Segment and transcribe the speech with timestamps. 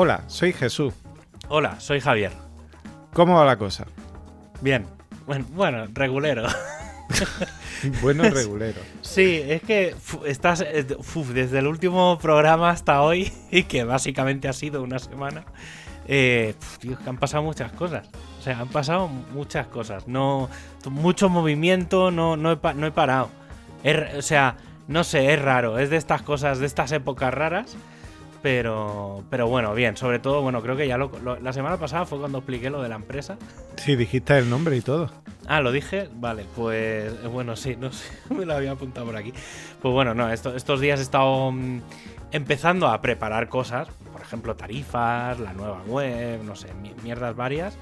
[0.00, 0.94] Hola, soy Jesús.
[1.48, 2.30] Hola, soy Javier.
[3.12, 3.84] ¿Cómo va la cosa?
[4.60, 4.86] Bien.
[5.26, 6.46] Bueno, bueno regulero.
[8.00, 8.80] bueno, regulero.
[9.00, 10.86] Sí, es que estás eh,
[11.34, 15.44] desde el último programa hasta hoy, y que básicamente ha sido una semana.
[16.06, 18.08] Eh, que han pasado muchas cosas.
[18.38, 20.06] O sea, han pasado muchas cosas.
[20.06, 20.48] No,
[20.88, 23.30] mucho movimiento, no, no, he, no he parado.
[24.16, 25.80] o sea, no sé, es raro.
[25.80, 27.76] Es de estas cosas, de estas épocas raras
[28.42, 31.10] pero, pero bueno, bien, sobre todo, bueno, creo que ya lo,
[31.40, 33.36] la semana pasada fue cuando expliqué lo de la empresa.
[33.76, 35.10] Sí, dijiste el nombre y todo.
[35.46, 39.16] Ah, lo dije, vale, pues eh, bueno, sí, no sé, me lo había apuntado por
[39.16, 39.32] aquí.
[39.80, 41.80] Pues bueno, no, estos días he estado mm,
[42.32, 46.68] empezando a preparar cosas, por ejemplo, tarifas, la nueva web, no sé,
[47.02, 47.76] mierdas varias.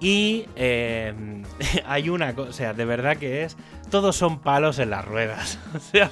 [0.00, 1.12] Y eh,
[1.86, 3.56] hay una cosa, o sea, de verdad que es
[3.90, 5.58] todos son palos en las ruedas.
[5.80, 6.10] O sea,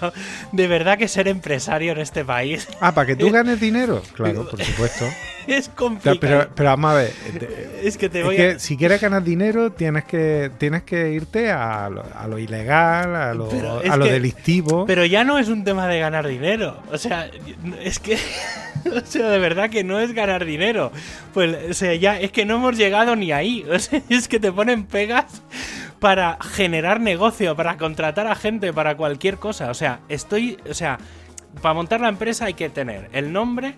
[0.52, 2.68] de verdad que ser empresario en este país.
[2.80, 4.02] Ah, para que tú ganes dinero.
[4.14, 5.04] Claro, por supuesto.
[5.46, 6.18] Es complicado.
[6.20, 7.12] Pero, pero, vamos a ver.
[7.82, 11.88] Es que te voy que si quieres ganar dinero, tienes que, tienes que irte a
[11.88, 13.50] lo, ilegal, a lo,
[13.90, 14.84] a lo delictivo.
[14.86, 16.82] Pero ya no es un tema de ganar dinero.
[16.92, 17.30] O sea,
[17.82, 18.18] es que.
[18.94, 20.92] O sea, de verdad que no es ganar dinero.
[21.34, 23.64] Pues, o sea, ya es que no hemos llegado ni ahí.
[23.70, 25.42] O sea, es que te ponen pegas
[26.00, 29.70] para generar negocio, para contratar a gente, para cualquier cosa.
[29.70, 30.58] O sea, estoy.
[30.68, 30.98] O sea,
[31.62, 33.74] para montar la empresa hay que tener el nombre.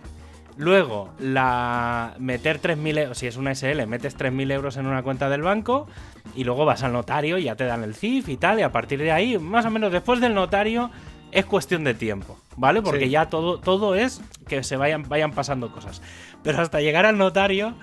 [0.57, 5.31] Luego, la meter 3.000 euros, si es una SL, metes 3.000 euros en una cuenta
[5.31, 5.87] del banco
[6.35, 8.71] y luego vas al notario y ya te dan el CIF y tal, y a
[8.71, 10.91] partir de ahí, más o menos después del notario,
[11.33, 12.83] es cuestión de tiempo, ¿vale?
[12.83, 16.03] Porque ya todo, todo es que se vayan, vayan pasando cosas.
[16.43, 17.75] Pero hasta llegar al notario,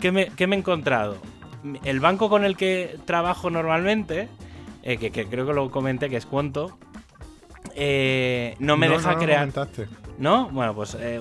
[0.00, 1.18] ¿qué me, qué me he encontrado?
[1.84, 4.28] El banco con el que trabajo normalmente,
[4.82, 6.78] eh, que, creo que lo comenté, que es Cuento,
[7.74, 9.48] eh, no me deja crear.
[10.18, 10.50] ¿No?
[10.50, 11.20] Bueno, pues eh,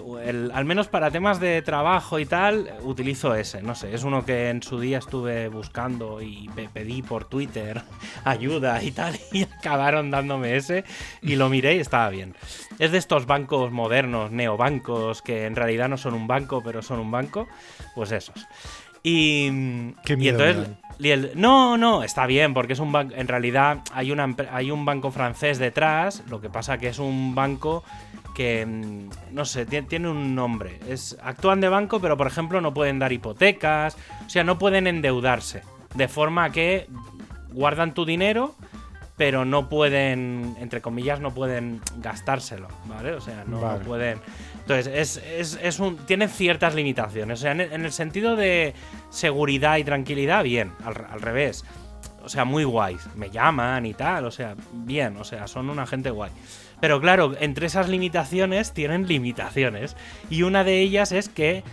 [0.54, 3.64] al menos para temas de trabajo y tal, utilizo ese.
[3.64, 7.82] No sé, es uno que en su día estuve buscando y pedí por Twitter
[8.26, 10.84] ayuda y tal, y acabaron dándome ese
[11.22, 12.36] y lo miré y estaba bien.
[12.80, 17.00] Es de estos bancos modernos, neobancos, que en realidad no son un banco, pero son
[17.00, 17.48] un banco,
[17.96, 18.46] pues esos.
[19.04, 19.48] Y,
[20.06, 21.36] entonces.
[21.36, 23.16] no, no, está bien, porque es un banco.
[23.16, 26.24] En realidad hay, una, hay un banco francés detrás.
[26.30, 27.84] Lo que pasa que es un banco
[28.36, 28.66] que.
[28.66, 30.80] Mm, no sé, tiene, un nombre.
[30.88, 33.98] Es, actúan de banco, pero por ejemplo no pueden dar hipotecas.
[34.26, 35.64] O sea, no pueden endeudarse.
[35.96, 36.88] De forma que
[37.52, 38.56] guardan tu dinero
[39.22, 43.14] pero no pueden, entre comillas, no pueden gastárselo, ¿vale?
[43.14, 44.20] O sea, no, pueden.
[44.62, 47.40] Entonces, es, un, tiene ciertas limitaciones.
[47.40, 48.74] O sea, en, el sentido de
[49.10, 51.66] seguridad y tranquilidad, bien, al, revés.
[52.24, 53.08] O sea, muy guays.
[53.16, 56.32] Me llaman y tal, o sea, bien, o sea, son una gente guay.
[56.80, 59.96] Pero claro, entre esas limitaciones tienen limitaciones.
[60.30, 61.64] Y una de ellas es que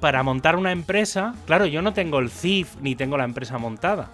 [0.00, 4.10] para montar una empresa, claro, yo no tengo el CIF ni tengo la empresa montada.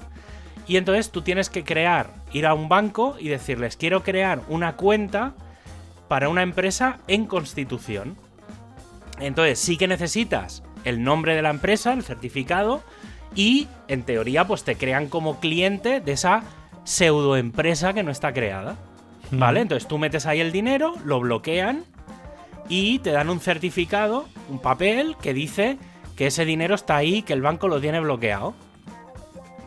[0.66, 4.76] Y entonces tú tienes que crear, ir a un banco y decirles, quiero crear una
[4.76, 5.34] cuenta
[6.14, 8.16] para una empresa en constitución.
[9.18, 12.84] Entonces sí que necesitas el nombre de la empresa, el certificado,
[13.34, 16.44] y en teoría pues te crean como cliente de esa
[16.84, 18.76] pseudoempresa que no está creada.
[19.32, 19.58] ¿Vale?
[19.58, 21.84] Entonces tú metes ahí el dinero, lo bloquean
[22.68, 25.78] y te dan un certificado, un papel que dice
[26.14, 28.54] que ese dinero está ahí, que el banco lo tiene bloqueado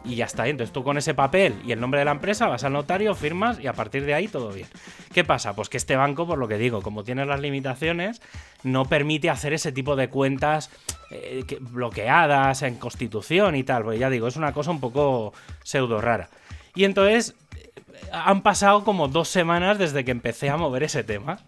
[0.07, 0.47] y ya está.
[0.47, 3.59] Entonces tú con ese papel y el nombre de la empresa vas al notario, firmas
[3.59, 4.67] y a partir de ahí todo bien.
[5.13, 5.53] ¿Qué pasa?
[5.53, 8.21] Pues que este banco, por lo que digo, como tiene las limitaciones,
[8.63, 10.69] no permite hacer ese tipo de cuentas
[11.11, 13.83] eh, bloqueadas en constitución y tal.
[13.83, 16.29] Porque ya digo, es una cosa un poco pseudo rara.
[16.75, 17.71] Y entonces eh,
[18.11, 21.39] han pasado como dos semanas desde que empecé a mover ese tema.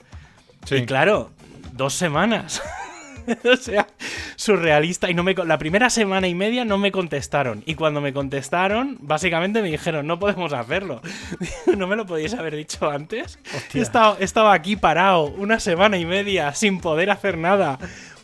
[0.70, 1.31] Y claro,
[1.74, 2.62] dos semanas.
[3.51, 3.88] o sea,
[4.35, 5.09] surrealista.
[5.09, 7.63] Y no me, la primera semana y media no me contestaron.
[7.66, 11.01] Y cuando me contestaron, básicamente me dijeron, no podemos hacerlo.
[11.78, 13.40] ¿No me lo podíais haber dicho antes?
[13.73, 17.79] He estado, he estado aquí parado una semana y media sin poder hacer nada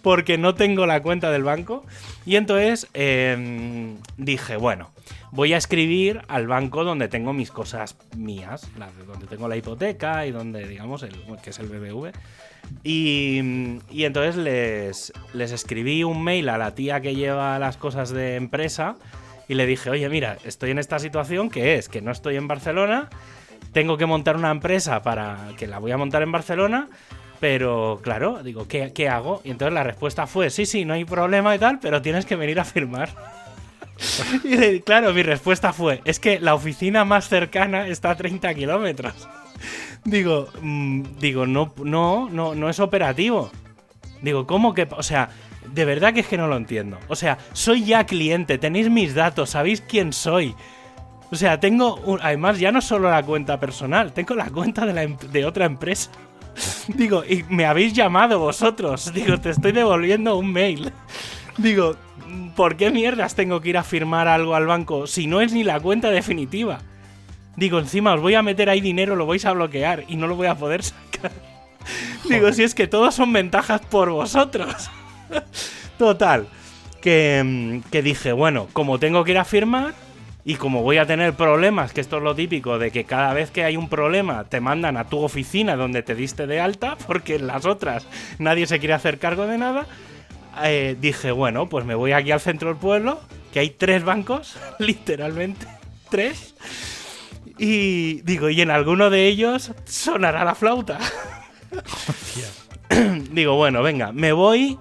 [0.05, 1.83] porque no tengo la cuenta del banco.
[2.27, 4.91] Y entonces em, dije, bueno,
[5.31, 8.69] voy a escribir al banco donde tengo mis cosas mías,
[9.07, 11.03] donde tengo la hipoteca y donde, digamos,
[11.41, 12.11] que es el BBV.
[12.83, 13.39] Y,
[13.89, 18.97] entonces les, les escribí un mail a la tía que lleva las cosas de empresa
[19.47, 22.47] y le dije, oye, mira, estoy en esta situación que es que no estoy en
[22.47, 23.09] Barcelona,
[23.71, 26.89] tengo que montar una empresa para que la voy a montar en Barcelona,
[27.39, 29.41] pero claro, digo, ¿qué, ¿qué, hago?
[29.43, 32.35] Y entonces la respuesta fue, sí, sí, no hay problema y tal, pero tienes que
[32.35, 33.09] venir a firmar.
[34.43, 39.27] y claro, mi respuesta fue, es que la oficina más cercana está a 30 kilómetros.
[40.03, 43.51] Digo, mm, digo, no, no, no, no es operativo.
[44.21, 44.87] Digo, ¿cómo que?
[44.91, 45.29] O sea,
[45.73, 46.97] de verdad que es que no lo entiendo.
[47.07, 50.55] O sea, soy ya cliente, tenéis mis datos, sabéis quién soy.
[51.31, 55.03] O sea, tengo, además ya no solo la cuenta personal, tengo la cuenta de, la,
[55.03, 56.11] em, de otra empresa.
[56.87, 59.13] Digo, y me habéis llamado vosotros.
[59.13, 60.91] Digo, te estoy devolviendo un mail.
[61.57, 61.95] Digo,
[62.55, 65.63] ¿por qué mierdas tengo que ir a firmar algo al banco si no es ni
[65.63, 66.79] la cuenta definitiva?
[67.55, 70.35] Digo, encima os voy a meter ahí dinero, lo vais a bloquear y no lo
[70.35, 71.31] voy a poder sacar.
[72.29, 74.89] Digo, si es que todos son ventajas por vosotros.
[75.97, 76.47] Total,
[77.01, 79.93] que, mm, que dije, bueno, como tengo que ir a firmar,
[80.47, 83.49] y como voy a tener problemas, que esto es lo típico, de que cada vez
[83.49, 87.35] que hay un problema te mandan a tu oficina donde te diste de alta, porque
[87.35, 88.07] en las otras
[88.37, 89.87] nadie se quiere hacer cargo de nada,
[90.63, 93.19] eh, dije, bueno, pues me voy aquí al centro del pueblo,
[93.51, 95.65] que hay tres bancos, literalmente,
[96.09, 96.55] tres.
[97.57, 100.99] Y digo, y en alguno de ellos sonará la flauta.
[103.31, 104.77] digo, bueno, venga, me voy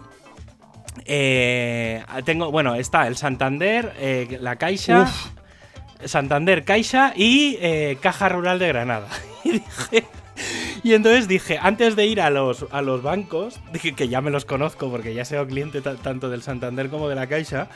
[1.06, 5.10] eh, tengo, bueno, está el Santander, eh, la Caixa,
[6.06, 9.08] Santander, Caixa y eh, Caja Rural de Granada.
[10.82, 14.30] Y entonces dije, antes de ir a los, a los bancos, dije que ya me
[14.30, 17.68] los conozco porque ya he cliente tanto del Santander como de la Caixa.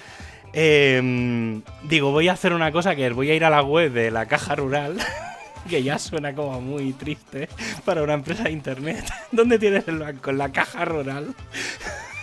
[0.53, 3.93] Em, digo, voy a hacer una cosa que es, voy a ir a la web
[3.93, 4.99] de la Caja Rural,
[5.71, 7.49] que ya suena como muy triste
[7.87, 9.11] para una empresa de internet.
[9.33, 10.31] ¿Dónde tienes el banco?
[10.33, 11.35] La Caja Rural.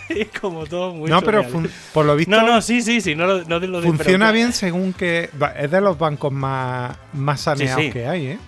[0.08, 1.44] es como todo muy No, pero
[1.92, 2.30] por lo visto.
[2.30, 3.14] No, no, sí, sí, sí.
[3.14, 5.30] No, no lo funciona bien según que.
[5.58, 8.38] Es de los bancos más, más saneados que hay, ¿eh?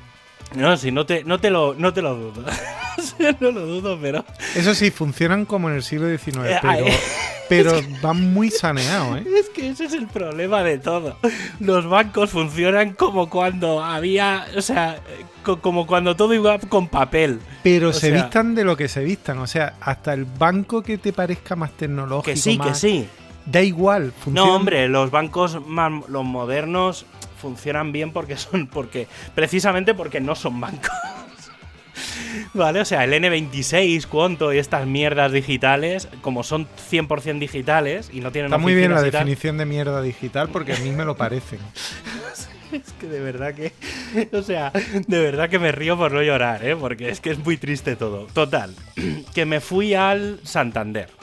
[0.55, 2.45] No, sí, no te, no te, lo, no te lo dudo.
[3.41, 4.25] no lo dudo, pero.
[4.55, 6.87] Eso sí, funcionan como en el siglo XIX, eh, pero,
[7.49, 9.25] pero van muy saneados, ¿eh?
[9.39, 11.17] Es que ese es el problema de todo.
[11.61, 14.47] Los bancos funcionan como cuando había.
[14.57, 15.01] O sea,
[15.61, 17.41] como cuando todo iba con papel.
[17.63, 19.39] Pero se vistan de lo que se vistan.
[19.39, 22.25] O sea, hasta el banco que te parezca más tecnológico.
[22.25, 23.07] Que sí, que sí.
[23.45, 24.13] Da igual.
[24.27, 27.07] No, hombre, los bancos más, los modernos
[27.41, 28.67] funcionan bien porque son.
[28.67, 30.91] porque Precisamente porque no son bancos.
[32.55, 38.21] Vale, o sea, el N26, cuánto y estas mierdas digitales, como son 100% digitales y
[38.21, 41.17] no tienen Está muy bien la definición de mierda digital porque a mí me lo
[41.17, 41.59] parecen.
[42.73, 43.73] es que de verdad que.
[44.33, 46.77] O sea, de verdad que me río por no llorar, ¿eh?
[46.77, 48.27] Porque es que es muy triste todo.
[48.33, 48.75] Total,
[49.35, 51.18] que me fui al Santander.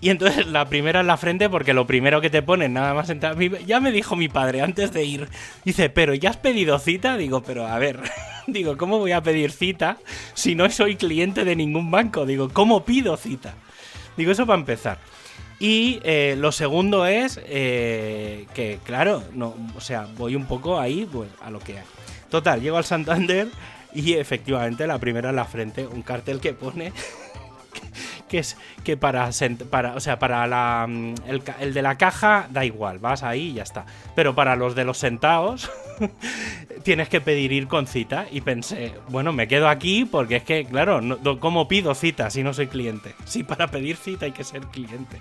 [0.00, 3.08] Y entonces la primera en la frente, porque lo primero que te ponen nada más
[3.08, 3.36] entrar.
[3.66, 5.28] Ya me dijo mi padre antes de ir.
[5.64, 7.16] Dice, ¿pero ya has pedido cita?
[7.16, 8.00] Digo, pero a ver.
[8.46, 9.96] Digo, ¿cómo voy a pedir cita
[10.34, 12.26] si no soy cliente de ningún banco?
[12.26, 13.54] Digo, ¿cómo pido cita?
[14.16, 14.98] Digo, eso para empezar.
[15.58, 21.08] Y eh, lo segundo es eh, que, claro, no, o sea, voy un poco ahí
[21.10, 21.84] pues, a lo que hay.
[22.30, 23.48] Total, llego al Santander
[23.94, 26.92] y efectivamente la primera en la frente, un cartel que pone
[28.28, 29.30] que es que para,
[29.70, 31.14] para o sea, para la, mm,
[31.60, 33.86] el, de la caja da igual, vas ahí y ya está.
[34.14, 35.70] Pero para los de los sentados
[36.82, 40.64] tienes que pedir ir con cita y pensé, bueno, me quedo aquí porque es que,
[40.64, 41.00] claro,
[41.40, 43.14] ¿cómo pido cita si no soy cliente?
[43.24, 45.20] Si para pedir cita hay que ser cliente.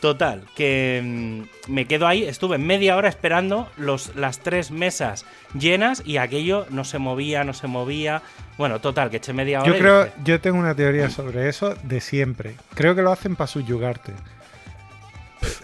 [0.00, 6.02] Total, que mm, me quedo ahí, estuve media hora esperando los, las tres mesas llenas
[6.06, 8.22] y aquello no se movía, no se movía.
[8.56, 9.70] Bueno, total, que eché media hora.
[9.70, 12.54] Yo creo, yo tengo una teoría sobre eso de siempre.
[12.74, 14.14] Creo que lo hacen para subyugarte.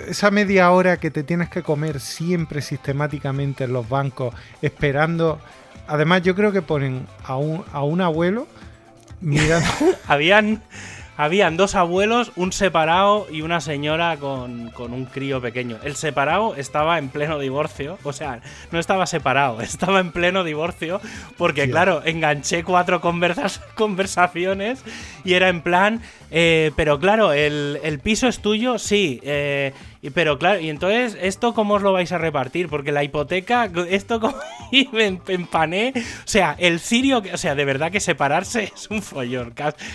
[0.06, 5.40] Esa media hora que te tienes que comer siempre sistemáticamente en los bancos, esperando.
[5.88, 8.46] Además, yo creo que ponen a un, a un abuelo
[9.22, 9.68] mirando.
[10.06, 10.62] Habían
[11.16, 15.78] habían dos abuelos, un separado y una señora con, un crío pequeño.
[15.82, 21.00] El separado estaba en pleno divorcio, o sea, no estaba separado, estaba en pleno divorcio,
[21.36, 24.82] porque claro, enganché cuatro conversas, conversaciones
[25.24, 29.72] y era en plan, eh, pero claro, el, el, piso es tuyo, sí, eh,
[30.10, 32.68] pero claro, y entonces, ¿esto cómo os lo vais a repartir?
[32.68, 34.36] Porque la hipoteca, esto como...
[34.70, 35.92] y me empané.
[35.96, 39.54] O sea, el cirio, o sea, de verdad que separarse es un follón.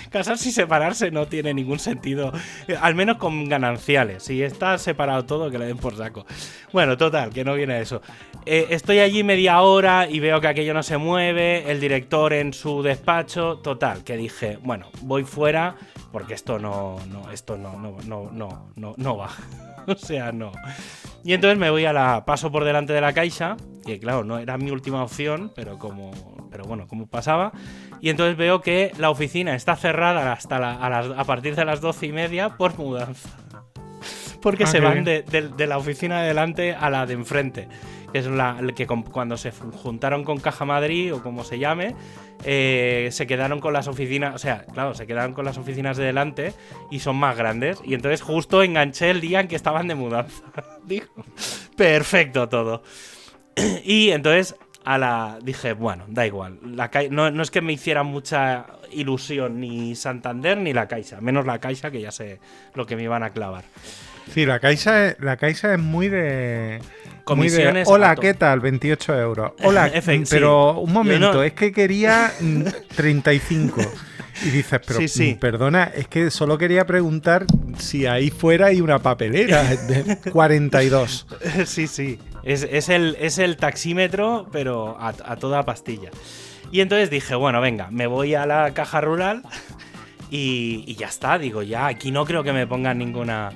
[0.10, 2.32] Casarse y separarse no tiene ningún sentido.
[2.68, 4.24] Eh, al menos con gananciales.
[4.24, 6.26] Si está separado todo, que le den por saco.
[6.72, 8.02] Bueno, total, que no viene eso.
[8.46, 11.70] Eh, estoy allí media hora y veo que aquello no se mueve.
[11.72, 13.58] El director en su despacho.
[13.58, 15.76] Total, que dije, bueno, voy fuera
[16.12, 19.30] porque esto no, no, esto no, no, no, no, no, no va.
[19.88, 20.52] o sea, no.
[21.24, 22.26] Y entonces me voy a la.
[22.26, 26.12] Paso por delante de la caixa, que claro, no era mi última opción, pero como.
[26.50, 27.52] Pero bueno, como pasaba.
[28.02, 32.12] Y entonces veo que la oficina está cerrada hasta a, partir de las doce y
[32.12, 33.30] media por mudanza.
[34.42, 37.68] Porque ah, se van de, la oficina de delante a la de enfrente.
[38.12, 41.96] Que es la que cuando se juntaron con Caja Madrid o como se llame,
[42.44, 46.06] eh, se quedaron con las oficinas, o sea, claro, se quedaron con las oficinas de
[46.06, 46.54] delante
[46.90, 47.82] y son más grandes.
[47.86, 50.44] Y entonces justo enganché el día en que estaban de mudanza.
[50.86, 51.08] Digo,
[51.76, 52.84] perfecto todo.
[53.84, 56.60] y entonces a la dije, bueno, da igual.
[56.64, 61.46] La, no, no, es que me hiciera mucha ilusión ni Santander ni la Caixa, menos
[61.46, 62.40] la Caixa que ya sé
[62.74, 63.64] lo que me iban a clavar.
[64.34, 66.80] Sí, la Caixa, la Caixa es muy de
[67.24, 67.88] Comisiones.
[67.88, 68.60] Hola, ¿qué tal?
[68.60, 69.52] 28 euros.
[69.64, 69.92] Hola,
[70.30, 72.32] pero un momento, es que quería
[72.96, 73.82] 35.
[74.44, 77.46] Y dices, pero mm, perdona, es que solo quería preguntar
[77.78, 81.28] si ahí fuera hay una papelera de 42.
[81.66, 82.20] Sí, sí.
[82.44, 86.10] Es, el, es el taxímetro, pero a, toda pastilla.
[86.72, 89.44] Y entonces dije, bueno, venga, me voy a la caja rural
[90.32, 91.38] y, y, ya está.
[91.38, 93.52] Digo, ya, aquí no creo que me pongan ninguna,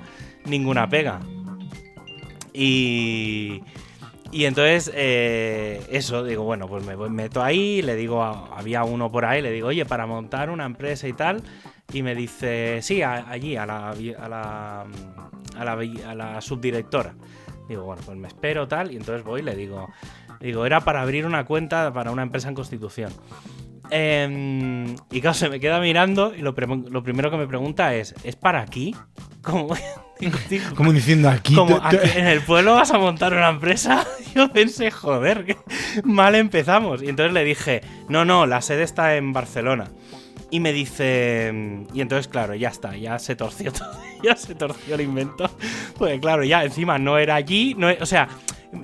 [0.45, 1.19] ninguna pega.
[2.53, 3.61] Y,
[4.31, 9.25] y entonces, eh, eso, digo, bueno, pues me meto ahí, le digo, había uno por
[9.25, 11.43] ahí, le digo, oye, para montar una empresa y tal,
[11.91, 14.85] y me dice, sí, allí, a la, a la,
[15.57, 17.15] a la, a la subdirectora.
[17.67, 19.89] Digo, bueno, pues me espero tal, y entonces voy y le digo,
[20.39, 23.11] digo, era para abrir una cuenta para una empresa en Constitución.
[23.89, 28.15] Em, y claro, se me queda mirando y lo, lo, primero que me pregunta es,
[28.23, 28.95] ¿es para aquí?
[29.41, 29.75] Como,
[30.75, 31.55] como diciendo aquí,
[32.15, 34.05] en el pueblo vas a montar una empresa.
[34.35, 35.57] Yo pensé, joder, que
[36.03, 37.01] mal empezamos.
[37.03, 39.89] Y entonces le dije, no, no, la sede está en Barcelona.
[40.51, 41.51] Y me dice,
[41.93, 45.49] y entonces claro, ya está, ya se torció todo, ya se torció el invento.
[45.97, 48.29] Pues claro, ya encima no era allí, no, o sea,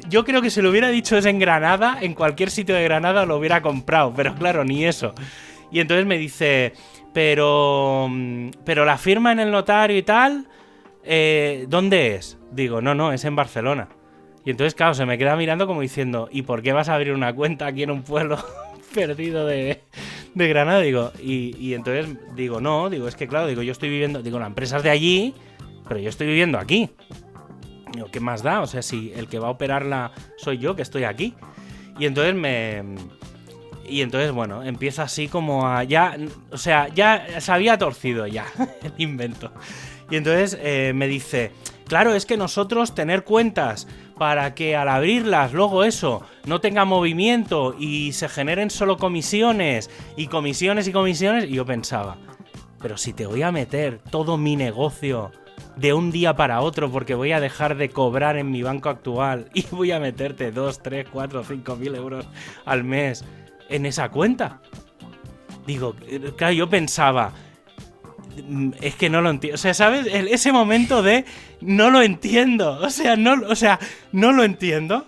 [0.09, 3.25] yo creo que si lo hubiera dicho es en Granada, en cualquier sitio de Granada
[3.25, 5.13] lo hubiera comprado, pero claro, ni eso.
[5.71, 6.73] Y entonces me dice,
[7.13, 8.09] pero,
[8.65, 10.47] pero la firma en el notario y tal,
[11.03, 12.37] eh, ¿dónde es?
[12.51, 13.89] Digo, no, no, es en Barcelona.
[14.43, 17.13] Y entonces, claro, se me queda mirando como diciendo, ¿y por qué vas a abrir
[17.13, 18.37] una cuenta aquí en un pueblo
[18.93, 19.81] perdido de,
[20.33, 20.79] Granada?
[20.79, 24.39] Digo, y, y, entonces digo, no, digo, es que claro, digo, yo estoy viviendo, digo,
[24.39, 25.35] la empresa es de allí,
[25.87, 26.89] pero yo estoy viviendo aquí.
[27.93, 28.61] Digo, ¿qué más da?
[28.61, 31.35] O sea, si el que va a operarla soy yo, que estoy aquí.
[31.99, 32.83] Y entonces me
[33.91, 35.83] y entonces, bueno, empieza así como a.
[35.83, 36.17] Ya.
[36.49, 38.45] O sea, ya se había torcido ya
[38.83, 39.51] el invento.
[40.11, 41.51] Y entonces eh, me dice.
[41.87, 43.85] Claro, es que nosotros tener cuentas
[44.17, 50.27] para que al abrirlas luego eso no tenga movimiento y se generen solo comisiones y
[50.27, 51.45] comisiones y comisiones.
[51.45, 52.15] Y yo pensaba,
[52.81, 55.31] pero si te voy a meter todo mi negocio
[55.75, 59.49] de un día para otro porque voy a dejar de cobrar en mi banco actual
[59.53, 62.25] y voy a meterte 2, 3, 4, 5 mil euros
[62.65, 63.25] al mes
[63.69, 64.61] en esa cuenta.
[65.65, 65.95] Digo,
[66.37, 67.33] claro, yo pensaba,
[68.81, 69.55] es que no lo entiendo.
[69.55, 70.07] O sea, ¿sabes?
[70.07, 71.25] ese momento de
[71.61, 72.79] no lo entiendo.
[72.81, 73.79] O sea, no, o sea,
[74.11, 75.07] no lo entiendo.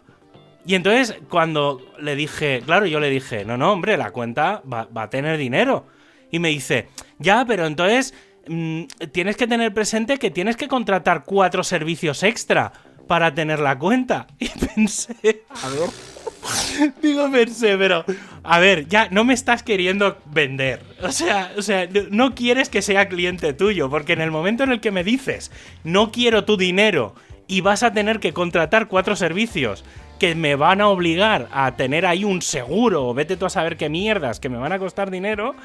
[0.65, 4.87] Y entonces, cuando le dije, claro, yo le dije, no, no, hombre, la cuenta va,
[4.95, 5.87] a tener dinero.
[6.31, 6.87] Y me dice,
[7.19, 8.13] ya, pero entonces
[8.47, 12.71] mm, tienes que tener presente que tienes que contratar cuatro servicios extra
[13.07, 14.27] para tener la cuenta.
[14.39, 16.12] Y pensé, a ver.
[17.01, 18.05] Digo, pensé, pero.
[18.43, 20.81] A ver, ya no me estás queriendo vender.
[21.01, 23.89] O sea, o sea, no quieres que sea cliente tuyo.
[23.89, 25.51] Porque en el momento en el que me dices,
[25.83, 27.15] no quiero tu dinero
[27.47, 29.83] y vas a tener que contratar cuatro servicios
[30.19, 33.75] que me van a obligar a tener ahí un seguro, o vete tú a saber
[33.77, 35.55] qué mierdas, que me van a costar dinero.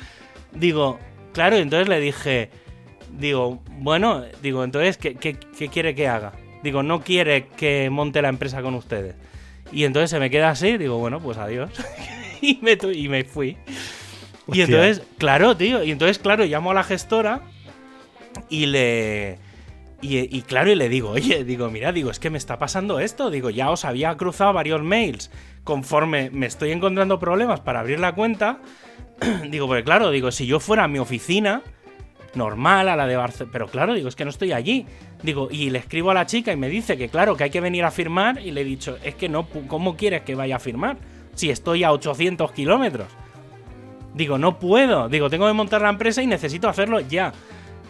[0.52, 0.99] Digo,
[1.32, 2.50] claro, entonces le dije.
[3.11, 6.32] Digo, bueno, digo, entonces, ¿qué, qué quiere que haga?
[6.62, 9.14] Digo, no quiere que monte la empresa con ustedes.
[9.73, 11.71] Y entonces se me queda así, digo, bueno, pues adiós.
[12.41, 13.57] y, me, y me fui.
[14.53, 17.43] Y entonces, claro, tío, y entonces, claro, llamo a la gestora
[18.49, 19.39] y le...
[20.01, 23.31] Y, claro, y le digo, oye, digo, mira, digo, es que me está pasando esto.
[23.31, 25.29] Digo, ya os había cruzado varios mails
[25.65, 28.61] conforme me estoy encontrando problemas para abrir la cuenta.
[29.51, 31.63] digo, porque claro, digo, si yo fuera a mi oficina,
[32.35, 33.52] normal, a la de Barcelona.
[33.52, 34.87] Pero claro, digo, es que no estoy allí.
[35.23, 37.61] Digo, y le escribo a la chica y me dice que claro, que hay que
[37.61, 38.40] venir a firmar.
[38.40, 40.99] Y le he dicho, es que no, ¿cómo quieres que vaya a firmar?
[41.35, 43.08] Si estoy a 800 kilómetros.
[44.14, 45.08] Digo, no puedo.
[45.08, 47.32] Digo, tengo que montar la empresa y necesito hacerlo ya.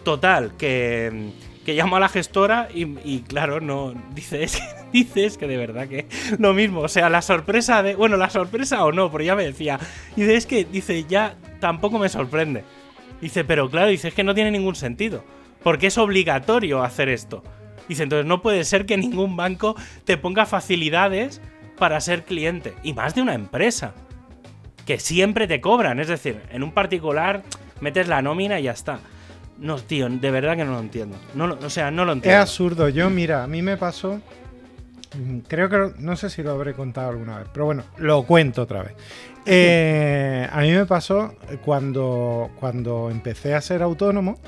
[0.03, 1.31] Total, que,
[1.65, 3.93] que llamo a la gestora y, claro, no.
[4.13, 4.61] Dices,
[4.93, 6.07] dices que de verdad que
[6.39, 6.81] lo mismo.
[6.81, 7.95] O sea, la sorpresa de.
[7.95, 9.79] Bueno, la sorpresa o no, pero ya me decía.
[10.15, 12.63] Y es que, dice, ya tampoco me sorprende.
[13.21, 15.23] Dice, pero claro, dice, es que no tiene ningún sentido.
[15.63, 17.43] Porque es obligatorio hacer esto.
[17.87, 21.41] Dice, entonces no puede ser que ningún banco te ponga facilidades
[21.77, 22.75] para ser cliente.
[22.83, 23.93] Y más de una empresa.
[24.85, 25.99] Que siempre te cobran.
[25.99, 27.43] Es decir, en un particular
[27.81, 28.99] metes la nómina y ya está.
[29.57, 31.17] No, tío, de verdad que no lo entiendo.
[31.33, 32.37] No, o sea, no lo entiendo.
[32.37, 32.87] Es absurdo.
[32.87, 34.21] Yo, mira, a mí me pasó
[35.47, 38.83] Creo que no sé si lo habré contado alguna vez, pero bueno, lo cuento otra
[38.83, 38.93] vez.
[39.45, 41.33] Eh, a mí me pasó
[41.65, 44.39] cuando, cuando empecé a ser autónomo,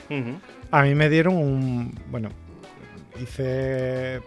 [0.71, 1.99] a mí me dieron un.
[2.11, 2.29] Bueno,
[3.19, 4.19] hice eh,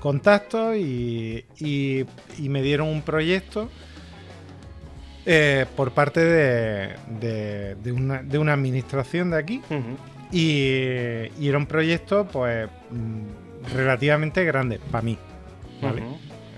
[0.00, 2.04] contactos y, y-
[2.38, 3.68] y me dieron un proyecto
[5.24, 9.60] eh, por parte de, de- de una, de una administración de aquí.
[10.32, 15.16] Y, y era un proyecto, pues, mm, relativamente grande para mí.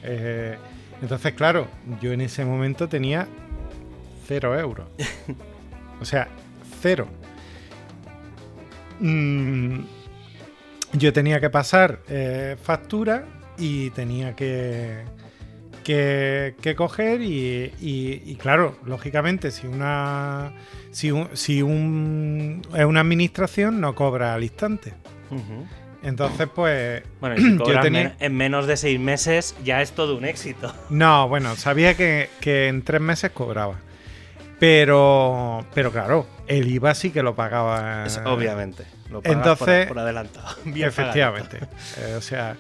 [0.03, 0.57] Eh,
[1.03, 1.67] entonces, claro,
[2.01, 3.27] yo en ese momento tenía
[4.27, 4.87] cero euros.
[6.01, 6.29] o sea,
[6.81, 7.07] cero.
[9.01, 9.81] Mm,
[10.93, 13.25] yo tenía que pasar eh, factura
[13.59, 15.03] y tenía que,
[15.83, 20.53] que, que coger y, y- y, claro, lógicamente, si una
[20.93, 24.95] si, un- si un, es una administración no cobra al instante.
[25.31, 25.67] Ujú.
[26.05, 30.17] Entonces, pues Bueno, si Yo tenía- men- en menos de seis meses ya es todo
[30.17, 30.75] un éxito.
[30.91, 33.77] No, bueno, sabía que, que en tres meses cobraba.
[34.59, 38.07] Pero, pero claro, el IVA sí que lo pagaba.
[38.07, 38.85] Es- obviamente.
[39.11, 40.49] Lo Entonces- por, por adelantado.
[40.65, 41.59] Bien Efectivamente.
[41.99, 42.57] Eh, o sea,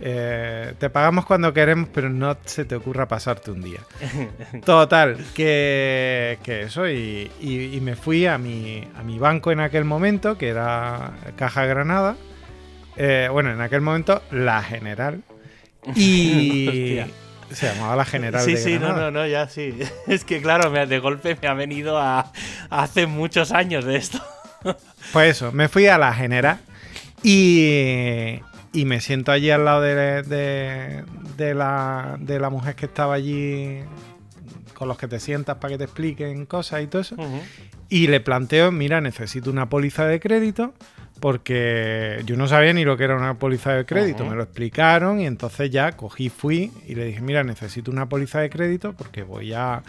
[0.00, 3.80] eh, te pagamos cuando queremos, pero no se te ocurra pasarte un día.
[4.64, 9.60] Total, que, que eso, y, y- y me fui a mi, a mi banco en
[9.60, 12.16] aquel momento, que era Caja Granada.
[12.96, 15.22] Eh, bueno, en aquel momento, la General.
[15.96, 17.00] Y
[17.50, 19.78] se llamaba la General Sí, de sí, no, no, no, ya sí.
[20.06, 23.96] Es que claro, me- de golpe me ha venido a, a hace muchos años de
[23.96, 24.18] esto.
[25.12, 26.58] Pues eso, me fui a la general
[27.22, 28.40] y,
[28.72, 31.04] y me siento allí al lado de, de-
[31.36, 33.80] de la, de la mujer que estaba allí
[34.72, 37.16] con los que te sientas para que te expliquen cosas y todo eso.
[37.90, 40.72] Y le planteo, mira, necesito una póliza de crédito
[41.20, 44.24] porque yo no sabía ni lo que era una póliza de crédito.
[44.24, 48.40] Me lo explicaron y entonces ya cogí, fui y le dije, mira, necesito una póliza
[48.40, 49.82] de crédito porque voy a...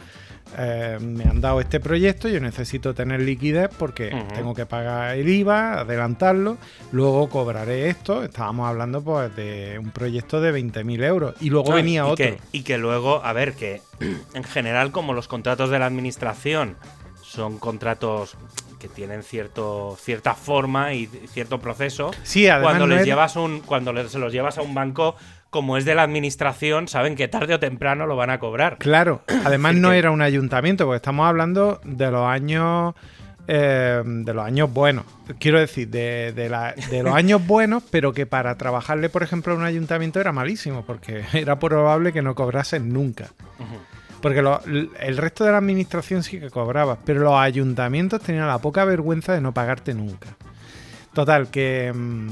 [0.57, 5.27] eh, me han dado este proyecto, yo necesito tener liquidez porque tengo que pagar el
[5.27, 6.57] IVA, adelantarlo,
[6.91, 8.23] luego cobraré esto.
[8.23, 12.15] Estábamos hablando pues de un proyecto de 20.000 euros y luego No, venía y otro.
[12.15, 13.81] Que, y que luego, a ver, que
[14.33, 16.77] en general, como los contratos de la administración
[17.23, 18.37] son contratos
[18.87, 23.61] que tienen cierto, cierta forma y cierto proceso, Sí, además cuando no les llevas un,
[23.61, 25.15] cuando les- se los llevas a un banco,
[25.49, 28.77] como es de la administración, saben que tarde o temprano lo van a cobrar.
[28.77, 32.93] Claro, además no que- era un ayuntamiento, porque estamos hablando de los años
[33.47, 35.05] eh, de los años buenos.
[35.39, 39.53] Quiero decir, de, de la- de los años buenos, pero que para trabajarle, por ejemplo,
[39.53, 43.25] a un ayuntamiento era malísimo, porque era probable que no cobrasen nunca.
[43.59, 43.77] Ujú.
[44.25, 48.57] Porque lo- el resto de la administración sí que cobraba, pero los ayuntamientos tenían la
[48.57, 50.29] poca vergüenza de no pagarte nunca.
[51.13, 51.93] Total, que.
[51.93, 52.29] mm,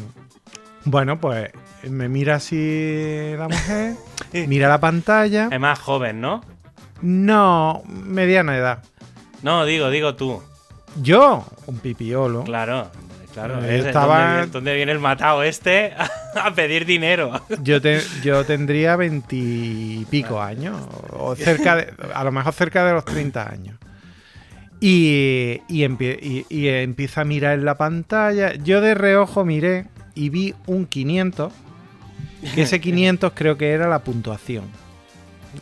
[0.85, 1.51] Bueno, pues
[1.87, 3.93] me mira así la mujer,
[4.47, 5.49] mira la pantalla.
[5.51, 6.41] Es más joven, ¿no?
[7.03, 8.83] No, mediana edad.
[9.43, 10.41] No, digo, digo tú.
[10.99, 12.43] Yo, un pipiolo.
[12.43, 12.89] Claro,
[13.33, 13.63] claro.
[13.65, 15.93] Eh, es ¿dónde, viene, dónde viene el matado este
[16.35, 17.41] a pedir dinero?
[17.61, 20.79] Yo, te- yo tendría veintipico años,
[21.11, 23.75] o cerca de, a lo mejor cerca de los 30 años.
[24.79, 28.53] Y, y, empie- y- y empieza a mirar en la pantalla.
[28.55, 31.53] Yo de reojo miré y vi un 500,
[32.53, 34.65] que ese 500 creo que era la puntuación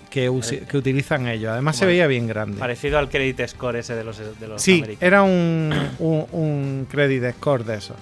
[0.10, 1.51] que, utilizan ellos.
[1.51, 2.58] Además se veía bien grande.
[2.58, 5.01] Parecido al credit score ese de los, de los Sí, americanos.
[5.04, 7.95] era un, un, un credit score de eso.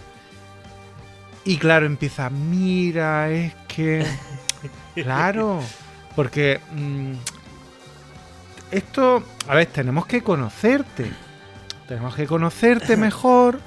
[1.45, 4.05] Y claro, empieza, mira, es que...
[4.95, 5.61] Claro,
[6.15, 7.13] porque mm,
[8.71, 11.09] esto, a ver, tenemos que conocerte.
[11.87, 13.59] Tenemos que conocerte mejor.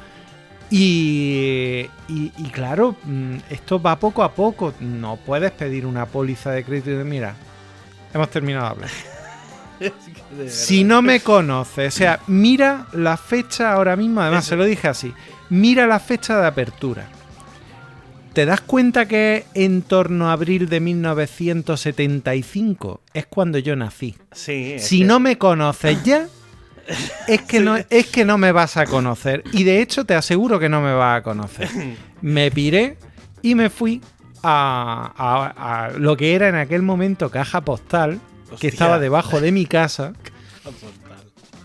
[0.70, 4.72] Y, y- y claro, mm, esto va poco a poco.
[4.80, 7.35] No puedes pedir una póliza de crédito y de, mira,
[8.14, 8.90] hemos terminado de hablar.
[9.81, 14.44] Es que de Si no me conoces, o sea, mira la fecha ahora mismo, además
[14.44, 15.12] se lo dije así,
[15.51, 17.09] mira la fecha de apertura.
[18.33, 24.16] ¿Te das cuenta que en torno a abril de 1975 es cuando yo nací?
[24.33, 26.27] Sí, Si que- no me conoces ya,
[27.29, 29.42] es que, no, es que no me vas a conocer.
[29.53, 31.68] Y de hecho te aseguro que no me vas a conocer.
[32.22, 32.96] Me piré
[33.42, 34.01] y me fui
[34.42, 38.59] a, a- a lo que era en aquel momento caja postal, Hostia.
[38.59, 40.12] que estaba debajo de mi casa.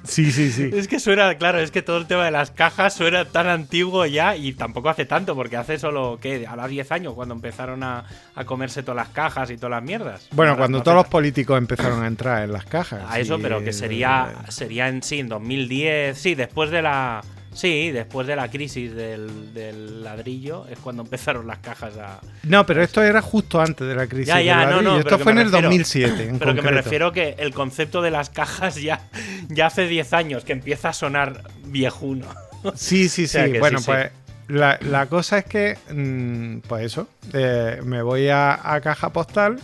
[0.03, 0.69] Sí, sí, sí.
[0.73, 4.05] Es que suena, claro, es que todo el tema de las cajas suena tan antiguo
[4.05, 6.47] ya y tampoco hace tanto, porque hace solo, ¿qué?
[6.47, 9.83] A los 10 años cuando empezaron a, a comerse todas las cajas y todas las
[9.83, 10.29] mierdas.
[10.31, 13.03] Bueno, cuando todos los políticos empezaron a entrar en las cajas.
[13.05, 17.21] A eso, pero que sería, sería en sí, en 2010, sí, después de la...
[17.57, 22.19] Sí, después de la crisis del, del ladrillo es cuando empezaron las cajas a...
[22.43, 24.91] No, pero esto era justo antes de la crisis Ya, ya, del no, ladrillo.
[24.91, 27.11] no, Esto pero que fue en me el refiero- 2007, en Pero que me refiero
[27.11, 29.01] que el concepto de las cajas ya,
[29.49, 32.27] ya hace 10 años que empieza a sonar viejuno.
[32.75, 33.27] Sí, sí, sí.
[33.27, 33.91] sea bueno, sí, sí.
[33.91, 34.11] pues
[34.49, 39.59] La, la cosa es que, mm, pues eso, eh, me voy a, a caja postal,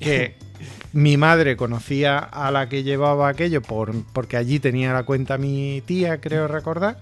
[0.00, 0.34] que
[0.92, 5.82] mi madre conocía a la que llevaba aquello por, porque allí tenía la cuenta mi
[5.86, 6.98] tía, creo recordar.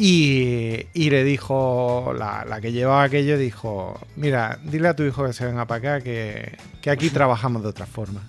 [0.00, 5.44] Y, le dijo, la, que llevaba aquello dijo, mira, dile a tu hijo que se
[5.44, 6.56] venga para acá, que,
[6.88, 8.22] aquí trabajamos de otra forma.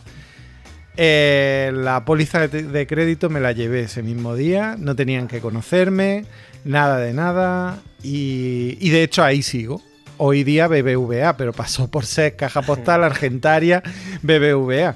[0.98, 5.40] Eh, la póliza de, de crédito me la llevé ese mismo día, no tenían que
[5.42, 6.26] conocerme,
[6.66, 9.82] nada de nada, y, y de hecho ahí sigo.
[10.22, 13.82] Hoy día BBVA, pero pasó por ser caja postal, Argentaria,
[14.22, 14.96] BBVA.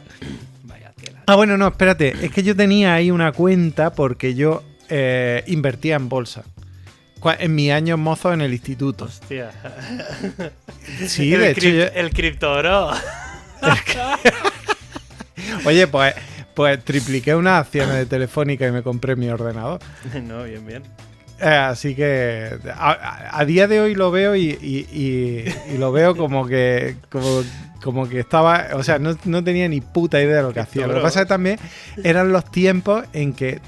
[0.63, 1.23] Vaya tela.
[1.25, 5.95] Ah, bueno, no, espérate, es que yo tenía ahí una cuenta porque yo eh, invertía
[5.95, 6.43] en bolsa.
[7.39, 9.05] En mis años mozos en el instituto.
[9.05, 9.51] Hostia.
[11.07, 12.91] Sí, el, de hecho, yo- el criptoro.
[15.65, 16.15] oye, pues,
[16.53, 19.79] pues tripliqué unas acciones de Telefónica y me compré mi ordenador.
[20.21, 20.83] no, bien, bien.
[21.43, 26.15] Eh, así que a, día de hoy lo veo y, y- y- y lo veo
[26.15, 27.43] como que como,
[27.81, 30.87] como que estaba, o sea, no, no tenía ni puta idea de lo que hacía.
[30.87, 31.59] Lo que pasa es que también
[32.03, 33.59] eran los tiempos en que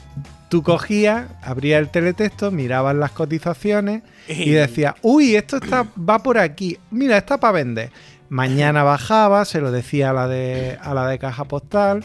[0.48, 6.38] tú cogías, abrías el teletexto, mirabas las cotizaciones y decías, uy, esto está, va por
[6.38, 7.90] aquí, mira, está para vender.
[8.30, 12.04] Mañana bajaba, se lo decía a la de, a la de caja postal.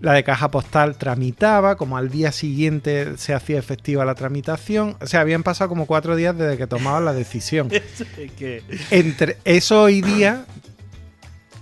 [0.00, 4.96] La de caja postal tramitaba, como al día siguiente se hacía efectiva la tramitación.
[5.00, 7.70] O sea, habían pasado como cuatro días desde que tomaban la decisión.
[8.90, 10.46] Entre eso hoy día,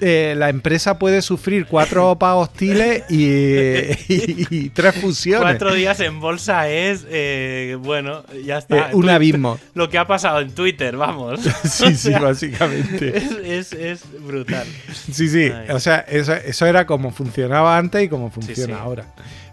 [0.00, 5.42] eh, la empresa puede sufrir cuatro OPA hostiles y, y- y tres fusiones.
[5.48, 8.90] Cuatro días en bolsa es, eh, bueno, ya está.
[8.90, 9.58] Eh, un abismo.
[9.74, 11.40] Lo que ha pasado en Twitter, vamos.
[11.64, 13.16] Sí, O sí, sea, básicamente.
[13.48, 14.66] Es, es, es brutal.
[15.12, 15.50] Sí, sí.
[15.54, 15.70] Ay.
[15.70, 18.80] O sea, eso, eso era como funcionaba antes y como funciona sí.
[18.80, 19.04] ahora.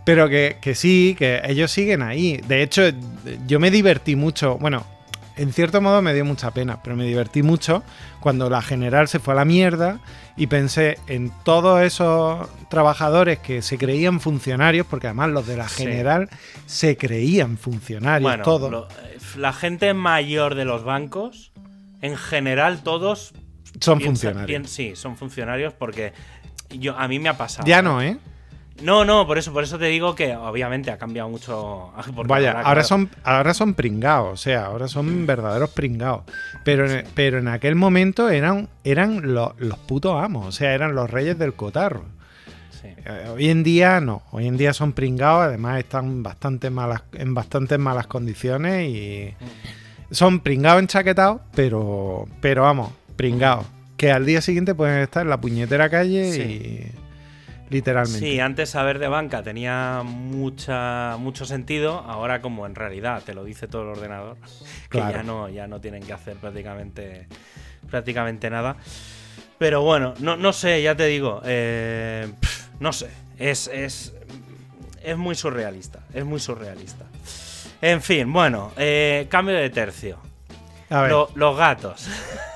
[0.06, 2.40] Pero que, que sí, que ellos siguen ahí.
[2.48, 2.84] De hecho,
[3.48, 4.58] yo me divertí mucho.
[4.60, 4.86] Bueno,
[5.38, 7.84] en cierto modo me dio mucha pena, pero me divertí mucho
[8.20, 10.00] cuando la general se fue a la mierda
[10.38, 15.68] y pensé en todos esos trabajadores que se creían funcionarios, porque además los de la
[15.70, 15.84] Sí.
[15.84, 16.30] general
[16.66, 18.72] se creían funcionarios, Bueno, todos.
[18.72, 21.52] lo- eh, la gente mayor de los bancos,
[22.02, 23.34] en general, todos
[23.80, 24.70] son piensan- funcionarios.
[24.70, 26.14] sí, son funcionarios porque
[26.70, 27.68] yo, a mí me ha pasado.
[27.68, 28.18] Ya no, ¿eh?
[28.82, 31.92] No, no, por eso, por eso te digo que obviamente ha cambiado mucho.
[32.26, 36.24] Vaya, ahora, claro, son, ahora son pringados, o sea, ahora son verdaderos pringados.
[36.66, 40.94] Pero, en- pero en aquel momento eran, eran los, los putos amos, o sea, eran
[40.94, 42.04] los reyes del cotarro.
[42.82, 42.90] sí.
[43.06, 47.34] Eh, Hoy en día no, hoy en día son pringados, además están bastante malas, en
[47.34, 49.34] bastantes malas condiciones y
[50.12, 53.66] son pringados enchaquetados, pero, pero vamos, pringados.
[53.96, 56.42] Que al día siguiente pueden estar en la puñetera calle Sí.
[56.42, 57.05] y
[57.70, 58.20] literalmente.
[58.20, 63.44] Sí, antes saber de banca tenía mucha, mucho sentido, ahora como en realidad te lo
[63.44, 64.38] dice todo el ordenador,
[64.90, 65.12] que Claro.
[65.12, 67.28] ya no, ya no tienen que hacer prácticamente,
[67.90, 68.76] prácticamente nada.
[69.58, 72.28] Pero bueno, no, no sé, ya te digo, eh,
[72.80, 74.14] no sé, es, es,
[75.02, 77.06] es muy surrealista, es muy surrealista.
[77.82, 80.18] En fin, bueno, eh, cambio de tercio.
[80.90, 82.08] A ver, Lo- los gatos.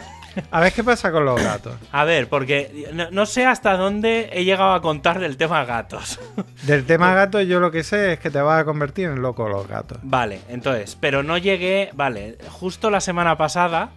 [0.52, 1.75] a ver qué pasa con los gatos.
[1.91, 6.19] A ver, porque no, no sé hasta dónde he llegado a contar del tema gatos.
[6.63, 9.47] Del tema gatos, yo lo que sé es que te vas a convertir en loco
[9.47, 9.97] los gatos.
[10.04, 13.91] Vale, entonces, pero no llegué, vale, justo la semana pasada,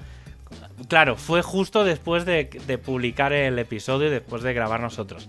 [0.88, 5.28] claro, fue justo después de, de publicar el episodio y después de grabar nosotros.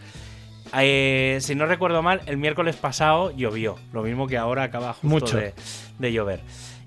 [0.75, 5.07] Eh, si no recuerdo mal, el miércoles pasado llovió, lo mismo que ahora acaba justo
[5.07, 5.37] Mucho.
[5.37, 5.53] De,
[5.99, 6.41] de llover.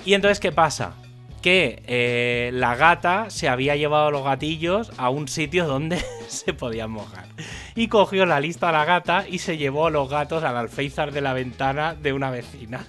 [0.05, 0.95] Y entonces, ¿qué pasa?
[1.47, 6.91] Que eh, la gata se había llevado los gatillos a un sitio donde se podían
[6.91, 7.29] mojar.
[7.77, 11.21] Y cogió la lista a la gata y se llevó los gatos al alféizar de
[11.21, 12.85] la ventana de una vecina.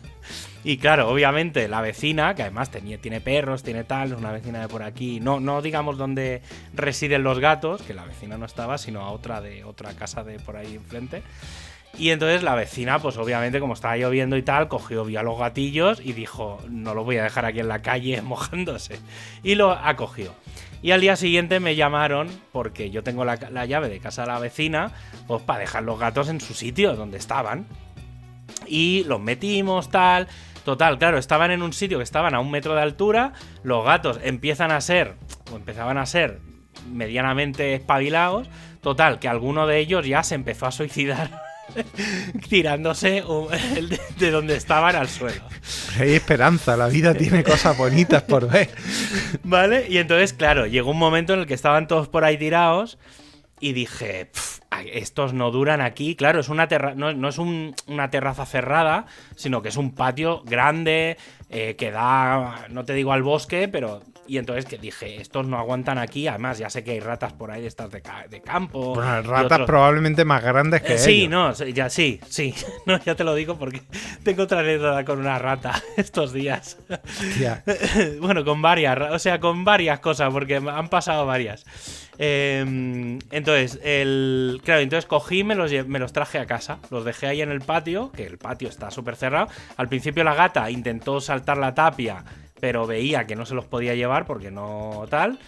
[0.63, 4.67] Y claro, obviamente la vecina, que además tenía, tiene perros, tiene tal, una vecina de
[4.67, 6.41] por aquí, no, no digamos dónde
[6.73, 10.39] residen los gatos, que la vecina no estaba, sino a otra de otra casa de
[10.39, 11.21] por ahí enfrente.
[11.97, 15.99] Y entonces la vecina, pues obviamente como estaba lloviendo y tal, cogió, vio los gatillos
[16.03, 18.99] y dijo, no lo voy a dejar aquí en la calle mojándose.
[19.43, 20.33] Y lo acogió.
[20.83, 24.27] Y al día siguiente me llamaron, porque yo tengo la, la llave de casa de
[24.27, 24.91] la vecina,
[25.25, 27.65] pues para dejar los gatos en su sitio, donde estaban.
[28.67, 30.27] Y los metimos, tal.
[30.63, 33.33] Total, claro, estaban en un sitio que estaban a un metro de altura.
[33.63, 35.15] Los gatos empiezan a ser,
[35.51, 36.41] o empezaban a ser
[36.91, 38.47] medianamente espabilados.
[38.81, 41.41] Total, que alguno de ellos ya se empezó a suicidar
[42.49, 45.41] tirándose de, de donde estaban al suelo.
[45.99, 48.69] hay esperanza, la vida tiene cosas bonitas por ver.
[49.43, 49.85] ¿Vale?
[49.89, 52.97] Y entonces, claro, llegó un momento en el que estaban todos por ahí tirados
[53.59, 56.15] y dije, "Pf, ay, estos no duran aquí.
[56.15, 59.95] Claro, es una terra no, no es un- una terraza cerrada, sino que es un
[59.95, 61.17] patio grande
[61.49, 64.01] eh, que da, no te digo al bosque, pero...
[64.27, 66.27] Y entonces que dije, estos no aguantan aquí.
[66.27, 68.93] Además, ya sé que hay ratas por ahí de estas de, ca- de campo.
[68.95, 71.29] Bueno, ratas probablemente más grandes que Eh, sí, ellos.
[71.31, 72.53] no, sí, ya sí, sí.
[72.85, 73.81] No, ya te lo digo porque
[74.23, 76.77] tengo otra anécdota con una rata estos días.
[78.21, 81.65] Bueno, con varias, o sea, con varias cosas, porque han pasado varias.
[82.19, 86.79] Eh, entonces, el, claro, entonces cogí y me los, me los traje a casa.
[86.89, 89.47] Los dejé ahí en el patio, que el patio está súper cerrado.
[89.77, 92.23] Al principio la gata intentó saltar la tapia,
[92.59, 95.39] pero veía que no se los podía llevar porque no tal.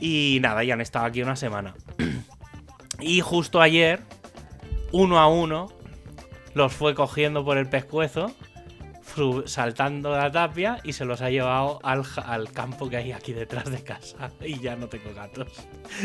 [0.00, 1.74] Y nada, ya han estado aquí una semana.
[3.00, 4.00] y justo ayer,
[4.92, 5.72] uno a uno,
[6.54, 8.32] los fue cogiendo por el pescuezo,
[9.46, 13.70] saltando la tapia y se los ha llevado al, al campo que hay aquí detrás
[13.70, 14.30] de casa.
[14.44, 15.46] Y ya no tengo gatos.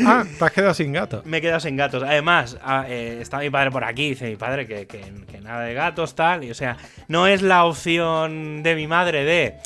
[0.06, 1.22] Ah, te has quedado sin gato.
[1.24, 2.02] Me he quedado sin gatos.
[2.04, 4.10] Además, ah, eh, está mi padre por aquí.
[4.10, 6.44] Dice mi padre que, que- que nada de gatos, tal.
[6.44, 6.76] Y o sea,
[7.08, 9.56] no es la opción de mi madre de.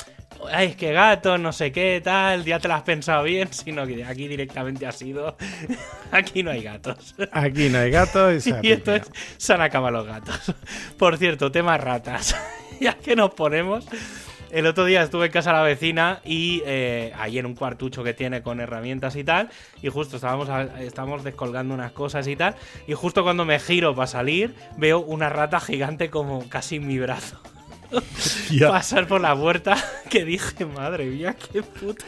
[0.50, 3.87] Ay, es que gatos, no sé qué, tal, ya te lo has pensado bien, sino
[3.87, 5.37] que aquí directamente ha sido.
[6.12, 7.14] aquí no hay gatos.
[7.33, 10.54] Aquí no hay gato y Y entonces se han acabado los gatos.
[10.98, 12.37] Por cierto, tema ratas.
[12.80, 13.87] ya que nos ponemos.
[14.50, 18.04] El otro día estuve en casa de la vecina y eh, ahí en un cuartucho
[18.04, 19.50] que tiene con herramientas y tal.
[19.83, 22.54] Y justo estábamos, estábamos descolgando unas cosas y tal.
[22.87, 27.00] Y justo cuando me giro para salir, veo una rata gigante como casi en mi
[27.00, 27.40] brazo.
[28.68, 29.76] Pasar por la puerta
[30.11, 32.04] que dije, madre mía, qué puto.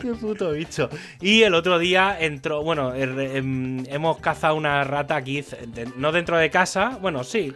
[0.00, 0.88] Qué puto bicho.
[1.20, 6.12] Y el otro día entró, bueno, er- em, hemos cazado una rata aquí, de- no
[6.12, 7.52] dentro de casa, bueno, sí,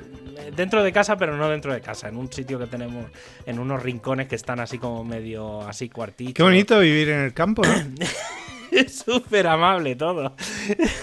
[0.56, 3.06] dentro de casa, pero no dentro de casa, en un sitio que tenemos,
[3.46, 6.34] en unos rincones que están así como medio, así cuartitos.
[6.34, 7.72] Qué bonito vivir en el campo, ¿no?
[8.72, 10.34] Es súper amable todo.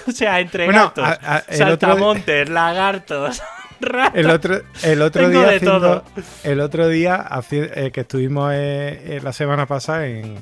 [0.07, 3.41] o sea, entre Bueno, gatos, a- a- saltamontes, lagartos,
[3.81, 4.15] ratas.
[4.15, 6.03] El otro, el otro Tengo día haciendo- todo.
[6.43, 10.35] el otro día eh, que estuvimos eh, eh, la semana pasada en,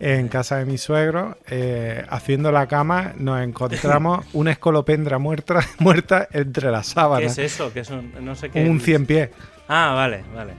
[0.00, 6.26] en casa de mi suegro eh, haciendo la cama nos encontramos una escolopendra muerta muerta
[6.32, 7.72] entre las ¿Qué sábanas es eso?
[7.72, 8.64] ¿Qué es un, no sé qué.
[8.68, 9.30] un cien pies
[9.68, 10.52] Ah, vale, vale.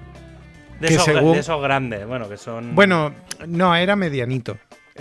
[0.79, 2.73] De, Que esos, según- de esos grandes, bueno, que son.
[2.73, 3.13] bueno
[3.47, 4.57] no era medianito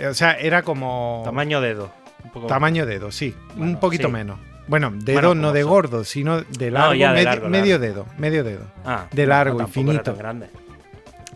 [0.09, 1.91] o sea era como Tamaño dedo.
[2.23, 4.13] Un poco- tamaño dedo sí Bueno, un poquito sí.
[4.13, 5.69] menos bueno dedo Bueno, no de son.
[5.69, 9.57] gordo sino de largo, ya, de medi- largo, medio dedo medio dedo Ah, de largo,
[9.57, 10.15] era infinito.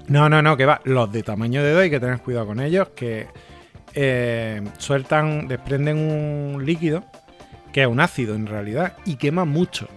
[0.07, 0.79] No, no, no, que va.
[0.85, 3.27] Los de tamaño de dedo hay que tener cuidado con ellos, que
[3.93, 7.03] eh, sueltan, desprenden un líquido
[7.73, 9.87] que es un ácido en realidad y quema mucho.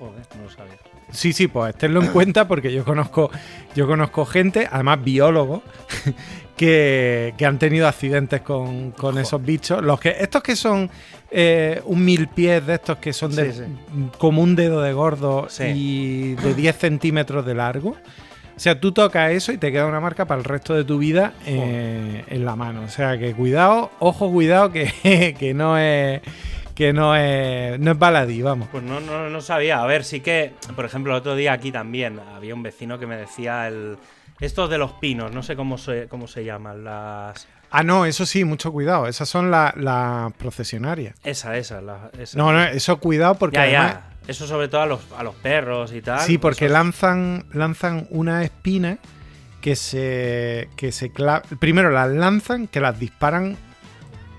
[0.00, 0.74] Joder, no lo sabía.
[1.16, 3.30] Sí, sí, pues tenlo en cuenta porque yo conozco,
[3.74, 5.62] yo conozco gente, además biólogos,
[6.56, 9.82] que, que han tenido accidentes con, con esos bichos.
[9.82, 10.90] Los que, estos que son
[11.30, 13.62] eh, un mil pies de estos que son de, Sí,
[14.18, 15.64] como un dedo de gordo Sí.
[15.74, 17.90] y de 10 centímetros de largo.
[17.90, 20.98] O sea, tú tocas eso y te queda una marca para el resto de tu
[20.98, 22.82] vida eh, en la mano.
[22.82, 26.20] O sea, que cuidado, ojo, cuidado, que, que no es
[26.76, 28.68] que no es no es baladí, vamos.
[28.70, 29.82] Pues no, no, no sabía.
[29.82, 33.06] A ver, sí que, por ejemplo, el otro día aquí también había un vecino que
[33.08, 33.96] me decía el.
[34.38, 37.48] Estos de los pinos, no sé cómo se, cómo se llaman, las.
[37.70, 39.08] Ah, no, eso sí, mucho cuidado.
[39.08, 41.16] Esas son la- las procesionarias.
[41.24, 42.36] Esa, esa, la- esa.
[42.38, 43.92] No, no, eso cuidado porque ya, además.
[43.94, 44.10] ya.
[44.28, 46.20] Eso sobre todo a los, a los perros y tal.
[46.20, 48.98] Sí, porque Eso- lanzan, lanzan una espina
[49.62, 50.68] que se.
[50.76, 51.10] que se
[51.58, 53.56] Primero las lanzan, que las disparan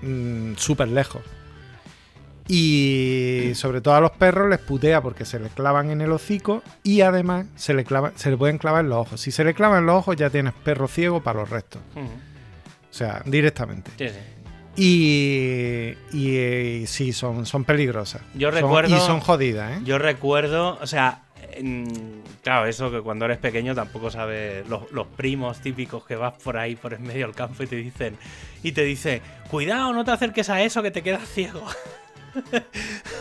[0.02, 1.22] mm, súper lejos.
[2.48, 6.62] Y sobre todo a los perros les putea porque se les clavan en el hocico
[6.82, 9.20] y además se le, clava, se le pueden clavar en los ojos.
[9.20, 11.82] Si se le clavan en los ojos ya tienes perro ciego para los restos.
[11.94, 13.90] O sea, directamente.
[13.98, 14.18] Sí, sí.
[14.80, 18.22] Y, y, eh, sí, son, son peligrosas.
[18.34, 19.80] Yo Son- recuerdo- y son jodidas, ¿eh?
[19.84, 25.06] Yo recuerdo, o sea, en- claro, eso que cuando eres pequeño tampoco sabes los, los
[25.08, 28.16] primos típicos que vas por ahí por en medio del campo y te dicen
[28.62, 31.64] y te dice, cuidado, no te acerques a eso que te quedas ciego.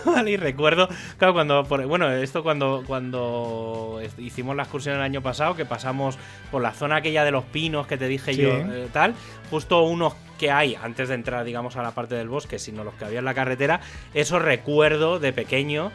[0.05, 5.21] Vale, y recuerdo, claro, cuando, por- bueno, esto cuando, cuando hicimos la excursión el año
[5.21, 6.17] pasado, que pasamos
[6.51, 8.41] por la zona aquella de los pinos que te dije Sí.
[8.41, 9.13] yo, eh, tal,
[9.49, 12.93] justo unos que hay antes de entrar, digamos, a la parte del bosque, sino los
[12.95, 13.79] que había en la carretera,
[14.13, 15.91] eso recuerdo de pequeño,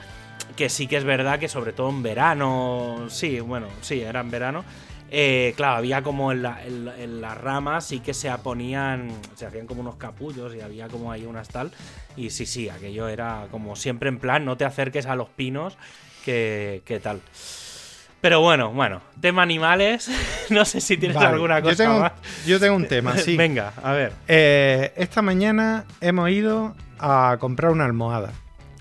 [0.57, 4.31] que sí que es verdad que sobre todo en verano, sí, bueno, sí, era en
[4.31, 4.65] verano,
[5.15, 9.45] eh, claro, había como en, la- en en las ramas sí que se ponían, se
[9.47, 11.71] hacían como unos capullos y había como ahí unas tal,
[12.17, 15.77] y sí, sí, aquello era como siempre en plan, no te acerques a los pinos,
[16.25, 17.21] que, que tal.
[18.23, 20.09] Pero bueno, bueno, tema animales.
[20.51, 22.13] no sé si tienes Vale, alguna yo cosa tengo, más.
[22.47, 23.37] yo tengo un tema, sí.
[23.37, 24.13] Venga, a ver.
[24.29, 28.33] Eh, esta mañana hemos ido a comprar una almohada.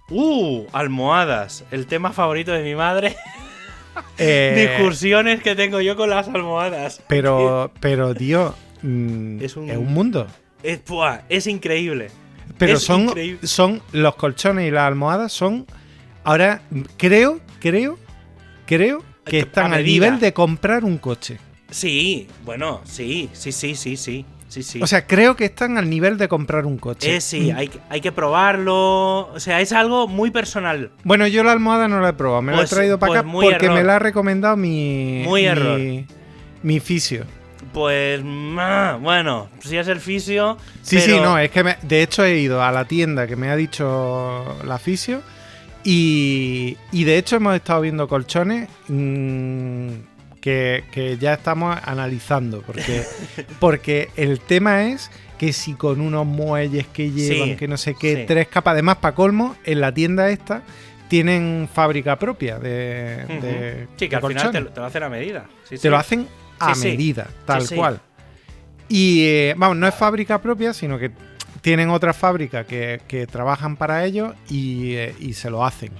[0.10, 1.63] Uh, almohadas.
[1.72, 3.15] El tema favorito de mi madre.
[4.17, 7.01] Eh, Discursiones que tengo yo con las almohadas.
[7.08, 9.93] pero, pero, tío, mm, Es es, un- un...
[9.93, 10.27] mundo.
[10.63, 10.82] Es,
[11.30, 12.10] es increíble.
[12.58, 13.47] Pero Es son, increíble.
[13.47, 15.65] son los colchones y las almohadas son.
[16.23, 16.62] Ahora,
[16.97, 17.97] creo, creo,
[18.67, 21.39] creo que A están al nivel de comprar un coche.
[21.71, 24.25] Sí, bueno, sí, sí, sí, sí, sí.
[24.52, 24.82] Sí, sí.
[24.82, 27.16] O sea, creo que están al nivel de comprar un coche.
[27.16, 29.30] Eh, sí, hay, que- hay que probarlo.
[29.34, 30.92] O sea, es algo muy personal.
[31.06, 33.22] Bueno, yo la almohada no la he probado, me la Pues- he traído para pues
[33.22, 33.78] acá porque error.
[33.78, 35.22] me la ha recomendado mi.
[35.26, 35.80] Muy mi, error.
[36.64, 37.24] Mi fisio.
[37.72, 40.58] Pues, bueno, si es el fisio.
[40.82, 43.38] Sí, pero- sí, no, es que me- de hecho he ido a la tienda que
[43.38, 45.22] me ha dicho la fisio
[45.86, 49.90] y, y de hecho hemos estado viendo colchones mm,
[50.41, 53.04] que, que ya estamos analizando porque,
[53.60, 57.95] porque el tema es que si con unos muelles que llevan, Sí, que no sé
[57.95, 58.23] qué, sí.
[58.27, 60.63] tres capas, además para colmo, en la tienda esta
[61.08, 63.25] tienen fábrica propia de,
[63.97, 65.45] sí, que de al final te, lo- te lo hacen a medida.
[65.69, 66.27] Sí, Te lo hacen
[66.60, 67.99] a medida, tal cual.
[68.88, 71.12] Y eh, vamos, no es fábrica propia, sino que
[71.62, 75.91] tienen otra fábrica que, que trabajan para ellos y, eh, y se lo hacen.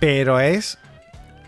[0.00, 0.78] Pero es.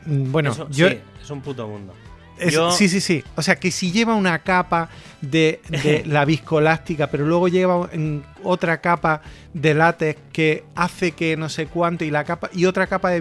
[0.06, 0.88] mm, Bueno, Eso- yo.
[1.28, 1.92] Es un puto mundo.
[2.38, 3.24] es- yo- Sí, sí, sí.
[3.34, 4.88] O sea, que si lleva una capa
[5.20, 11.36] de, de la viscoelástica, pero luego lleva en otra capa de látex que hace que
[11.36, 13.18] no sé cuánto, y la capa y otra capa de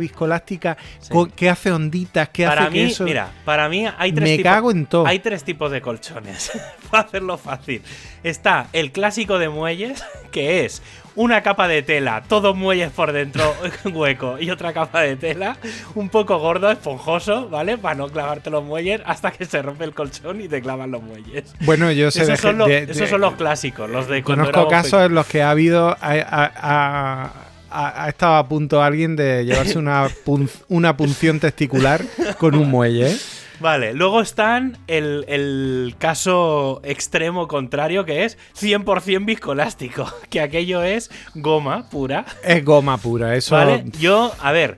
[1.00, 1.10] Sí.
[1.10, 3.04] con- que hace onditas, que Para hace que mí, eso.
[3.06, 4.52] mira, para mí hay tres me tipos.
[4.54, 5.08] cago en todo.
[5.08, 6.52] Hay tres tipos de colchones.
[6.92, 7.82] Para hacerlo fácil.
[8.24, 10.84] Está el clásico de muelles, que es
[11.18, 13.54] una capa de tela, todos muelles por dentro,
[13.86, 15.58] hueco, y otra capa de tela,
[15.96, 17.78] un poco gordo, esponjoso, ¿vale?
[17.78, 21.04] Para no clavarte los muelles hasta que se rompe el colchón y te clavan los
[21.04, 21.54] muelles.
[21.62, 24.68] Bueno, yo sé Esos, son, los, de- de- esos son los clásicos, los de Conozco
[24.70, 25.90] casos en los que ha habido.
[25.90, 27.34] Ha, ha-
[27.70, 32.02] ha- estado a punto alguien de llevarse una, pun- una punción testicular
[32.38, 33.16] con un muelle.
[33.60, 41.10] Vale, luego están el, el caso extremo contrario que es 100% viscoelástico, que aquello es
[41.36, 42.26] goma pura.
[42.44, 43.56] Es goma pura, eso.
[43.56, 44.78] Vale, yo, a ver,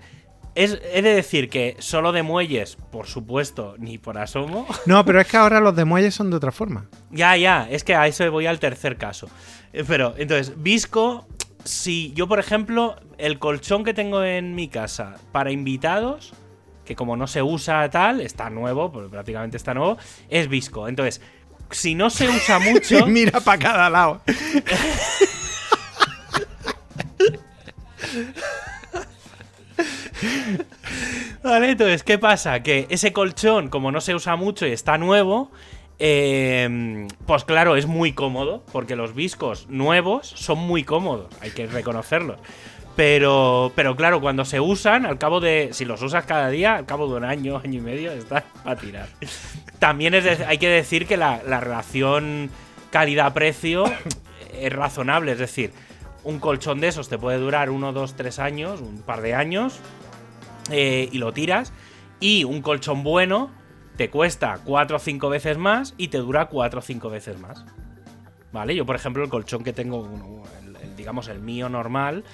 [0.56, 4.68] es, he de decir que solo de muelles, por supuesto, ni por asomo.
[4.86, 6.88] No, pero es que ahora los de muelle son de otra forma.
[7.12, 9.28] ya, ya, es que a eso voy al tercer caso.
[9.74, 11.28] Eh, Pero, entonces, visco,
[11.64, 16.34] si yo, por ejemplo, el colchón que tengo en mi casa para invitados,
[16.90, 20.88] que como no se usa tal, está nuevo, porque prácticamente está nuevo, es visco.
[20.88, 21.22] Entonces,
[21.70, 23.06] si no se usa mucho.
[23.06, 24.22] Mira para cada lado.
[31.44, 32.64] Vale, entonces, ¿qué pasa?
[32.64, 35.52] Que ese colchón, como no se usa mucho y está nuevo,
[36.00, 41.68] eh, pues claro, es muy cómodo, porque los viscos nuevos son muy cómodos, hay que
[41.68, 42.40] reconocerlos.
[43.00, 45.70] Pero, pero claro, cuando se usan, al cabo de.
[45.72, 48.76] Si los usas cada día, al cabo de un año, año y medio, estás a
[48.76, 49.08] tirar.
[49.80, 52.50] También hay que decir que la, la relación
[52.92, 53.86] calidad-precio
[54.54, 55.72] es razonable, es decir,
[56.26, 59.80] un colchón de esos te puede durar uno, dos, tres años, un par de años,
[60.70, 61.72] eh, y lo tiras.
[62.20, 63.50] Y un colchón bueno
[63.96, 67.64] te cuesta 4 o 5 veces más y te dura 4 o 5 veces más.
[68.52, 68.76] ¿Vale?
[68.76, 70.44] Yo, por ejemplo, el colchón que tengo,
[70.98, 72.26] digamos, el mío normal,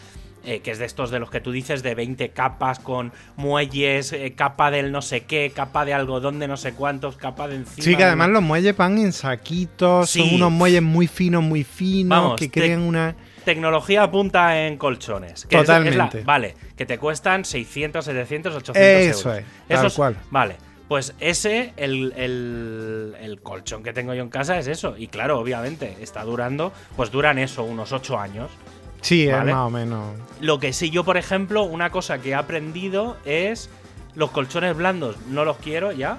[0.46, 4.14] eh, que es de estos de los que tú dices, de 20 capas con muelles,
[4.14, 7.56] eh, capa del no sé qué, capa de algodón de no sé cuántos, capa de
[7.56, 7.84] encima.
[7.84, 10.20] Sí, que de- además los muelles van en saquitos, Sí.
[10.20, 13.16] son unos muelles muy finos, muy finos, Vamos, que crean una.
[13.44, 15.46] Tecnología apunta en colchones.
[15.46, 16.22] que es- es la- Totalmente.
[16.24, 18.82] vale, que te cuestan 600, 700, 800
[19.18, 19.46] Eso euros.
[19.70, 20.18] es, tal cual.
[20.32, 20.56] Vale,
[20.88, 24.96] pues ese, el, el- el colchón que tengo yo en casa es eso.
[24.98, 28.50] Y claro, obviamente, está durando, pues duran eso, unos 8 años.
[29.06, 29.52] Sí, Vale.
[29.52, 30.16] es más o menos.
[30.42, 33.70] Lo que sí, yo, por ejemplo, una cosa que he aprendido es
[34.16, 36.18] los colchones blandos no los quiero ya.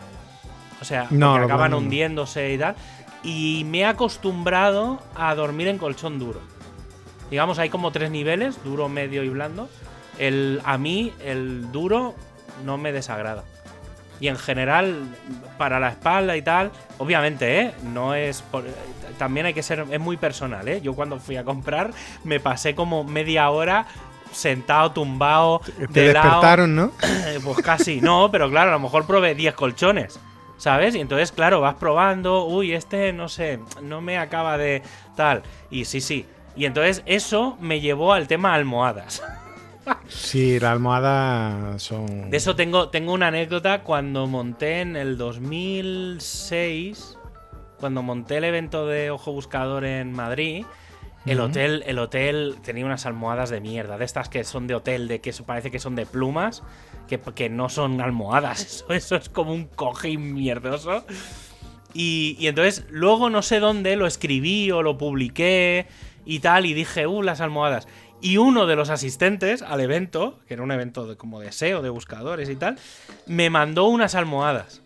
[0.81, 2.77] O sea, No, porque acaban blandos hundiéndose y tal.
[3.25, 6.41] Y me he acostumbrado a dormir en colchón duro.
[7.29, 9.69] Digamos, hay como tres niveles, duro, medio y blando.
[10.19, 12.15] El, a mí, el duro
[12.65, 13.43] no me desagrada.
[14.21, 15.03] Y en general,
[15.59, 17.75] para la espalda y tal, obviamente, ¿eh?
[17.93, 18.43] No es.
[18.43, 18.65] por-
[19.19, 19.85] también hay que ser.
[19.91, 20.81] Es muy personal, ¿eh?
[20.81, 21.91] Yo cuando fui a comprar,
[22.25, 23.87] me pasé como media hora
[24.33, 25.61] sentado, tumbado,
[25.93, 26.27] Te de lado.
[26.29, 26.93] despertaron, ¿no?
[27.45, 30.19] Pues casi, no, pero claro, a lo mejor probé 10 colchones,
[30.59, 30.95] ¿sabes?
[30.95, 34.83] Y entonces, claro, vas probando, uy, este, no sé, no me acaba de
[35.15, 35.43] tal.
[35.71, 36.27] Y sí, sí.
[36.57, 39.23] Y entonces eso me llevó al tema almohadas.
[40.09, 42.31] Sí, las almohadas son.
[42.31, 47.17] De eso tengo, tengo una anécdota cuando monté en el 2006,
[47.79, 50.65] cuando monté el evento de Ojo Buscador en Madrid.
[51.25, 55.09] El hotel, el hotel tenía unas almohadas de mierda, de estas que son de hotel,
[55.09, 56.63] de que parece que son de plumas,
[57.09, 61.05] que, que no son almohadas, eso, eso es como un cojín mierdoso.
[61.95, 65.89] Y, y entonces luego no sé dónde lo escribí o lo publiqué
[66.27, 67.87] y tal, y dije, uh, las almohadas.
[68.21, 71.83] Y uno de los asistentes al evento, que era un evento de, como de SEO,
[71.83, 72.79] de buscadores y tal,
[73.27, 74.81] me mandó unas almohadas.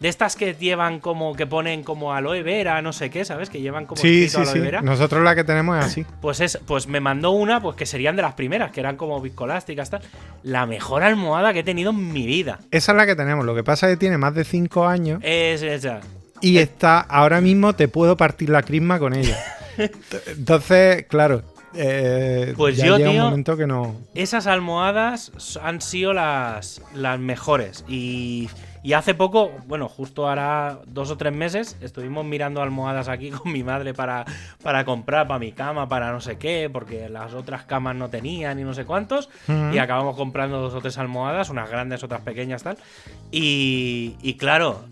[0.00, 3.48] De estas que llevan como, que ponen como aloe vera, no sé qué, ¿sabes?
[3.50, 4.58] Que llevan como Sí, escrito sí, aloe sí.
[4.58, 4.82] vera.
[4.82, 6.04] Nosotros la que tenemos es así.
[6.20, 9.20] Pues, es, pues me mandó una, pues que serían de las primeras, que eran como
[9.20, 10.02] viscolásticas, tal.
[10.42, 12.58] La mejor almohada que he tenido en mi vida.
[12.72, 13.44] Esa es la que tenemos.
[13.46, 16.00] Lo que pasa es que tiene más de 5 años Es esa.
[16.40, 16.98] y está.
[16.98, 19.38] Ahora mismo te puedo partir la crisma con ella.
[20.26, 21.42] Entonces, claro.
[21.74, 23.96] Eh, Pues ya yo, llega tío, un momento que no.
[24.14, 27.84] Esas almohadas han sido las, las mejores.
[27.88, 28.48] Y,
[28.82, 33.52] y hace poco, bueno, justo hará dos o tres meses, estuvimos mirando almohadas aquí con
[33.52, 34.24] mi madre para,
[34.62, 38.58] para comprar para mi cama, para no sé qué, porque las otras camas no tenían
[38.58, 39.28] y no sé cuántos.
[39.72, 42.76] Y acabamos comprando dos o tres almohadas, unas grandes, otras pequeñas, tal.
[43.30, 44.84] Y, y claro,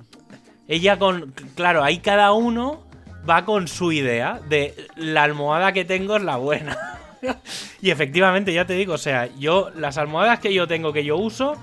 [0.68, 1.34] ella con.
[1.56, 2.89] Claro, ahí cada uno
[3.28, 6.76] va con su idea de la almohada que tengo es la buena.
[7.82, 11.16] y efectivamente, ya te digo, o sea, yo, las almohadas que yo tengo, que yo
[11.16, 11.54] uso,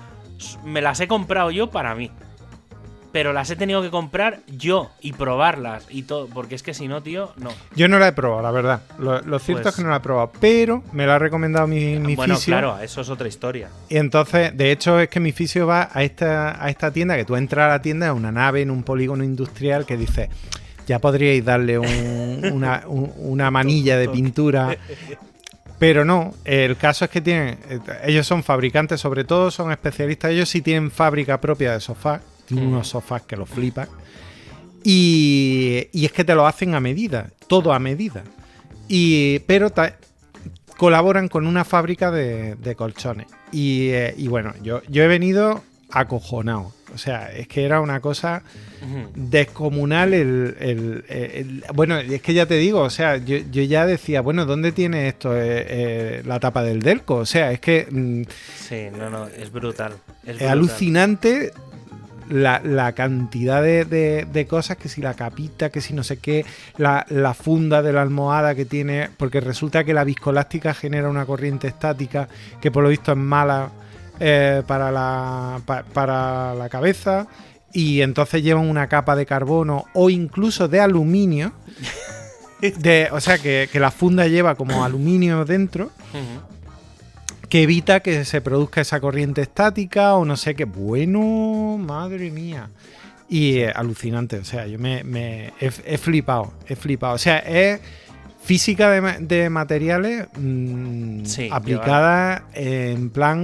[0.64, 2.10] me las he comprado yo para mí.
[3.10, 6.26] Pero las he tenido que comprar yo y probarlas y todo.
[6.28, 7.50] Porque es que si no, tío, no.
[7.74, 8.82] Yo no la he probado, la verdad.
[8.98, 10.30] Lo, lo cierto Pues- es que no la he probado.
[10.38, 12.52] Pero me la ha recomendado mi, mi bueno, fisio.
[12.52, 13.70] claro, eso es otra historia.
[13.88, 17.24] Y entonces, de hecho, es que mi fisio va a esta, a esta tienda, que
[17.24, 20.28] tú entras a la tienda, es una nave en un polígono industrial que dice,
[20.88, 24.76] ya podríais darle un- una, un- una manilla de pintura.
[25.78, 27.56] Pero no, el caso es que tienen,
[28.04, 32.66] ellos son fabricantes, sobre todo son especialistas, ellos sí tienen fábrica propia de sofás, tienen
[32.66, 32.72] Mm.
[32.72, 33.86] unos sofás que los flipan.
[34.84, 38.24] Y, y es que te lo hacen a medida, todo a medida.
[38.88, 39.96] Y, pero ta-
[40.76, 43.26] colaboran con una fábrica de, de colchones.
[43.52, 46.72] Y, eh, y bueno, yo, yo he venido acojonado.
[46.94, 48.42] O sea, es que era una cosa
[49.14, 53.86] descomunal el, el- el- bueno es que ya te digo o sea yo, yo ya
[53.86, 57.86] decía bueno dónde tiene esto eh, eh, la tapa del delco o sea es que
[57.90, 58.22] mm,
[58.56, 59.92] Sí, no, no, es brutal.
[60.22, 60.48] Es, es brutal.
[60.50, 61.52] alucinante
[62.30, 66.18] la, la cantidad de, de- de cosas que si la capita que si no sé
[66.18, 66.44] qué
[66.76, 71.26] la, la funda de la almohada que tiene porque resulta que la viscolástica genera una
[71.26, 72.28] corriente estática
[72.60, 73.70] que por lo visto es mala
[74.20, 77.26] eh, para, la, pa- para la cabeza
[77.72, 81.52] y entonces llevan una capa de carbono o incluso de aluminio.
[82.60, 85.92] De, o sea, que, que la funda lleva como aluminio dentro
[87.48, 90.64] que evita que se produzca esa corriente estática o no sé qué.
[90.64, 92.68] Bueno, madre mía.
[93.28, 97.14] Y eh, alucinante, o sea, yo me, me- he, he flipado, he flipado.
[97.14, 97.80] O sea, es
[98.48, 103.38] física de, de materiales mm, Sí, aplicada en plan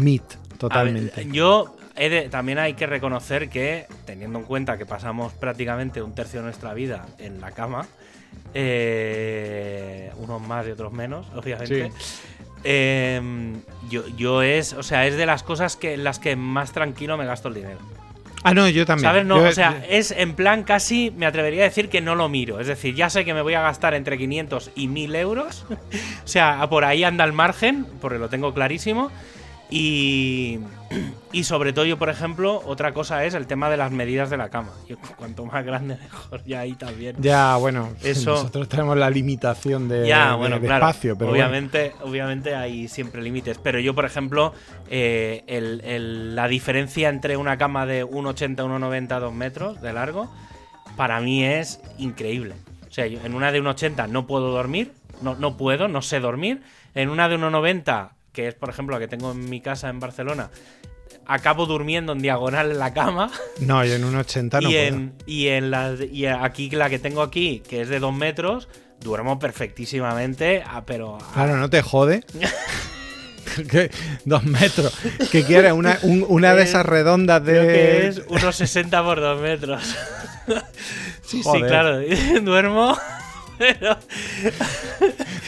[0.00, 1.26] MIT, A ver, totalmente.
[1.32, 6.14] yo he de- también hay que reconocer que, teniendo en cuenta que pasamos prácticamente un
[6.14, 7.86] tercio de nuestra vida en la cama,
[8.54, 11.90] eh, unos más y otros menos, obviamente.
[12.64, 13.20] eh,
[13.90, 17.16] yo, yo es, o sea, es de las cosas que en las que más tranquilo
[17.16, 17.78] me gasto el dinero.
[18.42, 19.08] Ah, no, yo también.
[19.08, 19.24] ¿Sabes?
[19.26, 22.28] No, Yo- o sea, es en plan casi, me atrevería a decir que no lo
[22.28, 22.60] miro.
[22.60, 25.64] Es decir, ya sé que me voy a gastar entre 500 y 1000 euros.
[25.70, 29.10] o sea, por ahí anda el margen, porque lo tengo clarísimo.
[29.74, 30.58] Y,
[31.32, 34.36] y sobre todo yo, por ejemplo, otra cosa es el tema de las medidas de
[34.36, 34.68] la cama.
[34.86, 36.42] Yo, cuanto más grande, mejor.
[36.44, 37.16] Ya ahí también.
[37.20, 40.84] ya, bueno, Eso- nosotros tenemos la limitación de, Ya, de- bueno, de claro.
[40.86, 41.44] espacio, pero bueno.
[41.46, 43.56] obviamente, obviamente hay siempre límites.
[43.62, 44.52] Pero yo, por ejemplo,
[44.90, 50.30] eh, el- el- la diferencia entre una cama de 1,80, 1,90, 2 metros de largo,
[50.98, 52.54] para mí es increíble.
[52.86, 54.92] O sea, yo en una de 1,80 no puedo dormir,
[55.22, 56.60] no, no puedo, no sé dormir.
[56.94, 60.00] En una de 1,90, que es, por ejemplo, la que tengo en mi casa en
[60.00, 60.50] Barcelona,
[61.26, 63.30] acabo durmiendo en diagonal en la cama.
[63.60, 64.86] No, yo en un 80 no y, puedo.
[64.86, 68.68] en, y en la y aquí la que tengo aquí, que es de 2 metros,
[69.00, 72.24] duermo perfectísimamente, ah, pero a- Claro, no te jode.
[73.70, 73.90] ¿Qué?
[74.24, 74.96] Dos metros.
[75.30, 75.72] ¿Qué quieres?
[75.72, 77.52] Una, un- una de Es- esas redondas de.
[77.52, 79.82] creo que es unos 60 por 2 metros.
[81.22, 82.00] sí, claro,
[82.42, 82.96] duermo,
[83.80, 83.96] pero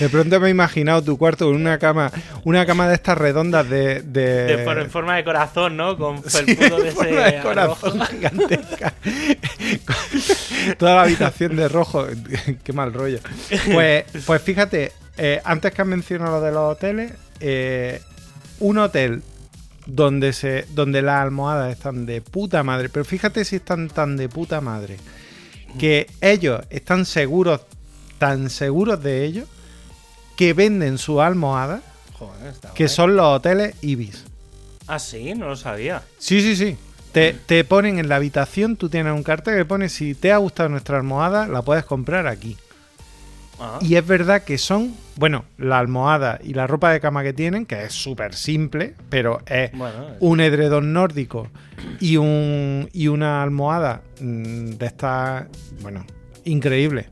[0.01, 2.11] De pronto me he imaginado tu cuarto con una cama,
[2.45, 4.03] una cama de estas redondas de.
[4.03, 5.97] de- de en forma de corazón, ¿no?
[5.99, 8.07] Con Sí, felpudo de en forma ese de corazón rojo.
[8.12, 8.95] gigantesca.
[10.79, 12.07] Toda la habitación de rojo.
[12.62, 13.19] Qué mal rollo.
[13.73, 18.01] Pues, pues fíjate, eh, antes que has mencionado lo de los hoteles, eh,
[18.61, 19.23] un hotel
[19.87, 24.29] donde, se, donde las almohadas están de puta madre, pero fíjate si están tan de
[24.29, 24.97] puta madre,
[25.79, 27.61] que ellos están seguros,
[28.19, 29.49] tan seguros de ellos,
[30.37, 31.83] que venden sus almohadas,
[32.19, 32.95] Joder, está que guay.
[32.95, 34.25] son los hoteles Ibis.
[34.87, 36.03] Ah, sí, no lo sabía.
[36.19, 36.77] Sí, sí, sí.
[37.12, 40.37] Te, te ponen en la habitación, tú tienes un cartel que pone si te ha
[40.39, 42.57] gustado nuestra almohada, la puedes comprar aquí.
[43.61, 47.33] Ah, Y es verdad que son, bueno, la almohada y la ropa de cama que
[47.33, 51.47] tienen, que es súper simple, pero es bueno, un edredón nórdico
[52.01, 55.45] y, un, y una almohada mm, de estas,
[55.83, 56.05] bueno,
[56.45, 57.11] increíble.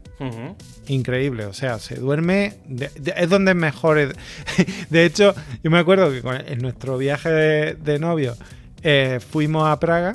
[0.88, 2.54] Increíble, o sea, se duerme.
[2.66, 4.14] de- de- es donde es mejor.
[4.90, 8.36] De hecho, yo me acuerdo que con- en nuestro viaje de, de novio
[8.82, 10.14] eh, fuimos a Praga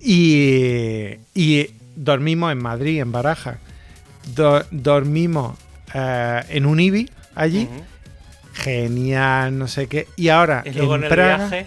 [0.00, 3.58] y, y dormimos en Madrid, en Baraja.
[4.34, 5.56] Do- dormimos
[5.94, 7.68] eh, en un IBI allí.
[8.52, 10.06] Genial, no sé qué.
[10.16, 11.66] Y ahora Y en Praga,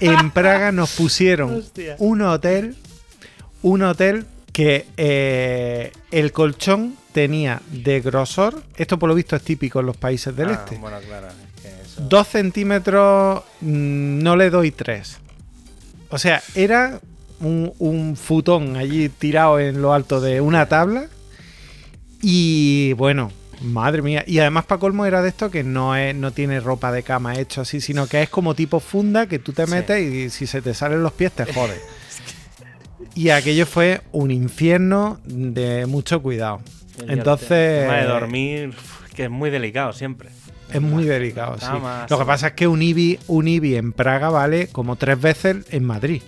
[0.00, 1.96] en Praga nos pusieron Hostia.
[1.98, 2.76] un hotel,
[3.62, 9.80] un hotel que eh, el colchón tenía de grosor, esto por lo visto es típico
[9.80, 11.26] en los países del Ah, este, Bueno, claro.
[11.28, 15.18] es que eso- dos centímetros, mm, no le doy tres.
[16.08, 17.00] O sea, era
[17.40, 21.06] un, un futón allí tirado en lo alto de una tabla
[22.22, 23.30] y bueno.
[23.62, 26.90] Madre mía, y además para colmo era de esto que no es, no tiene ropa
[26.92, 29.70] de cama hecho así, sino que es como tipo funda que tú te Sí.
[29.70, 31.80] metes y si se te salen los pies te jode.
[33.14, 36.60] Y aquello fue un infierno de mucho cuidado.
[37.08, 38.74] Entonces tema de dormir,
[39.14, 40.28] que es muy delicado siempre.
[40.72, 41.66] es muy delicado, sí.
[42.08, 45.66] Lo que pasa es que un IBI, un IBI en Praga vale como tres veces
[45.70, 46.22] en Madrid.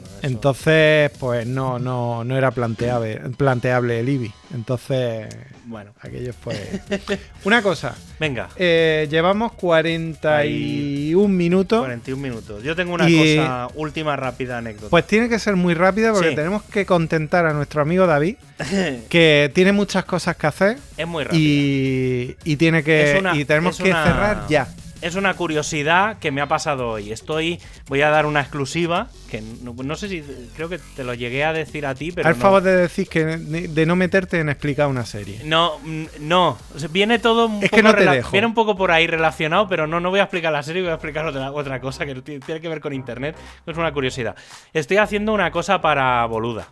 [0.00, 4.32] bueno, eso- Entonces, pues no, no, no era planteable, planteable el IBI.
[4.54, 5.28] Entonces,
[5.64, 6.54] Bueno, aquello fue.
[7.44, 8.48] Una cosa, venga.
[8.56, 11.80] eh, llevamos 41 minutos.
[11.80, 12.62] 41 minutos.
[12.62, 14.90] Yo tengo una Y- cosa última rápida anécdota.
[14.90, 16.34] Pues tiene que ser muy rápida porque Sí.
[16.36, 18.36] tenemos que contentar a nuestro amigo David,
[19.08, 21.40] que tiene muchas cosas que hacer es muy rápido.
[21.40, 24.68] y, y tiene que una- y tenemos que una- cerrar ya.
[25.02, 27.10] Es una curiosidad que me ha pasado hoy.
[27.12, 30.22] Estoy, voy a dar una exclusiva que no, no sé si
[30.54, 32.40] creo que te lo llegué a decir a ti, pero Al no.
[32.40, 35.40] favor de decir que de no meterte en explicar una serie.
[35.44, 35.80] No,
[36.20, 36.56] no.
[36.74, 38.30] O sea, viene todo un Es poco que no te dejo.
[38.30, 40.92] Viene un poco por ahí relacionado, pero no, no voy a explicar la serie, voy
[40.92, 43.36] a explicar otra, otra cosa que ti- tiene que ver con internet.
[43.66, 44.36] Es una curiosidad.
[44.72, 46.68] Estoy haciendo una cosa para Boluda.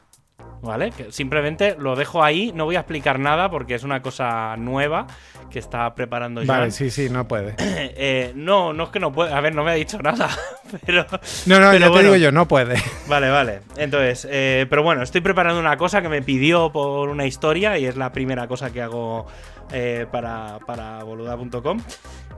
[0.62, 0.90] ¿Vale?
[0.90, 5.06] Que simplemente lo dejo ahí, no voy a explicar nada porque es una cosa nueva
[5.50, 6.58] que está preparando Joan.
[6.58, 7.54] Vale, sí, sí, no puede.
[8.02, 9.36] Eh, no, no es que no pueda.
[9.36, 10.28] A ver, no me ha dicho nada.
[10.86, 11.06] Pero.
[11.46, 12.76] No, no, pero ya te digo yo, no puede.
[13.08, 13.60] Vale, vale.
[13.76, 17.86] Entonces, eh, pero bueno, estoy preparando una cosa que me pidió por una historia y
[17.86, 19.26] es la primera cosa que hago
[19.72, 21.80] eh, para, para boluda.com.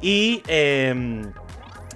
[0.00, 0.42] Y.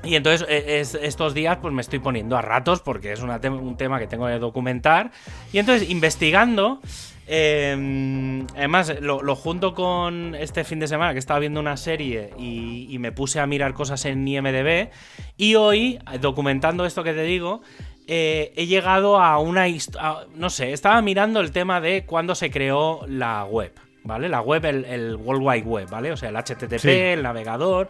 [0.05, 3.77] y entonces eh, es- estos días pues me estoy poniendo a ratos porque es un
[3.77, 5.11] tema que tengo que documentar.
[5.53, 6.81] Y entonces investigando,
[7.27, 12.31] eh, además lo, lo junto con este fin de semana que estaba viendo una serie
[12.39, 14.91] y, me puse a mirar cosas en IMDB.
[15.37, 17.61] Y hoy, documentando esto que te digo,
[18.07, 20.27] eh, he llegado a una historia...
[20.35, 23.73] No sé, estaba mirando el tema de cuándo se creó la web.
[24.07, 24.29] ¿Vale?
[24.29, 26.13] La web, el, el World Wide Web, ¿vale?
[26.13, 26.91] O sea, el HTTP, Sí.
[26.91, 27.89] el navegador.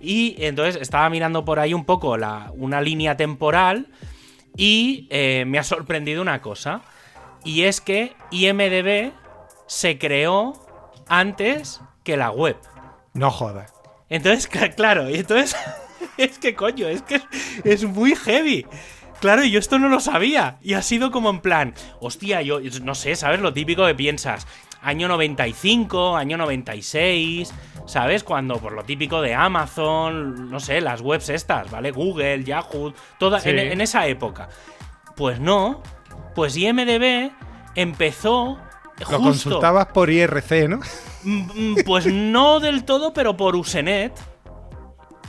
[0.00, 3.88] Y entonces estaba mirando por ahí un poco la, una línea temporal
[4.56, 6.80] y eh, me ha sorprendido una cosa.
[7.44, 9.12] Y es que IMDB
[9.66, 10.54] se creó
[11.06, 12.56] antes que la web.
[13.12, 13.72] No jodas.
[14.08, 15.54] Entonces, cl- claro, y entonces.
[16.16, 17.22] es que coño, es que es,
[17.64, 18.64] es muy heavy.
[19.20, 20.58] Claro, y yo esto no lo sabía.
[20.62, 23.40] Y ha sido como en plan, hostia, yo no sé, ¿sabes?
[23.40, 24.46] Lo típico que piensas.
[24.82, 27.52] Año 95, año 96,
[27.86, 28.22] ¿sabes?
[28.24, 31.90] Cuando por lo típico de Amazon, no sé, las webs estas, ¿vale?
[31.90, 33.50] Google, Yahoo, toda, Sí.
[33.50, 34.48] en, en esa época.
[35.16, 35.82] Pues no,
[36.34, 37.30] pues IMDB
[37.74, 38.58] empezó.
[39.10, 40.80] Lo consultabas por IRC, ¿no?
[41.24, 44.12] Mm, mm, Pues no del todo, pero por Usenet.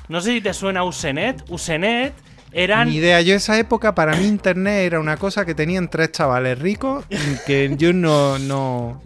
[0.07, 1.43] No sé si te suena Usenet.
[1.49, 2.13] Usenet
[2.51, 2.89] eran.
[2.89, 3.21] Ni idea.
[3.21, 7.45] Yo esa época para mí internet era una cosa que tenían tres chavales ricos y
[7.45, 9.01] que yo no, no.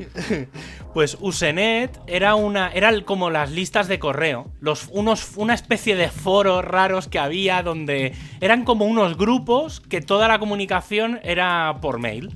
[0.94, 2.72] Pues Usenet era una.
[2.72, 4.52] Eran como las listas de correo.
[4.60, 8.14] Los, unos, una especie de foros raros que había donde.
[8.42, 12.32] Eran como unos grupos que toda la comunicación era por mail.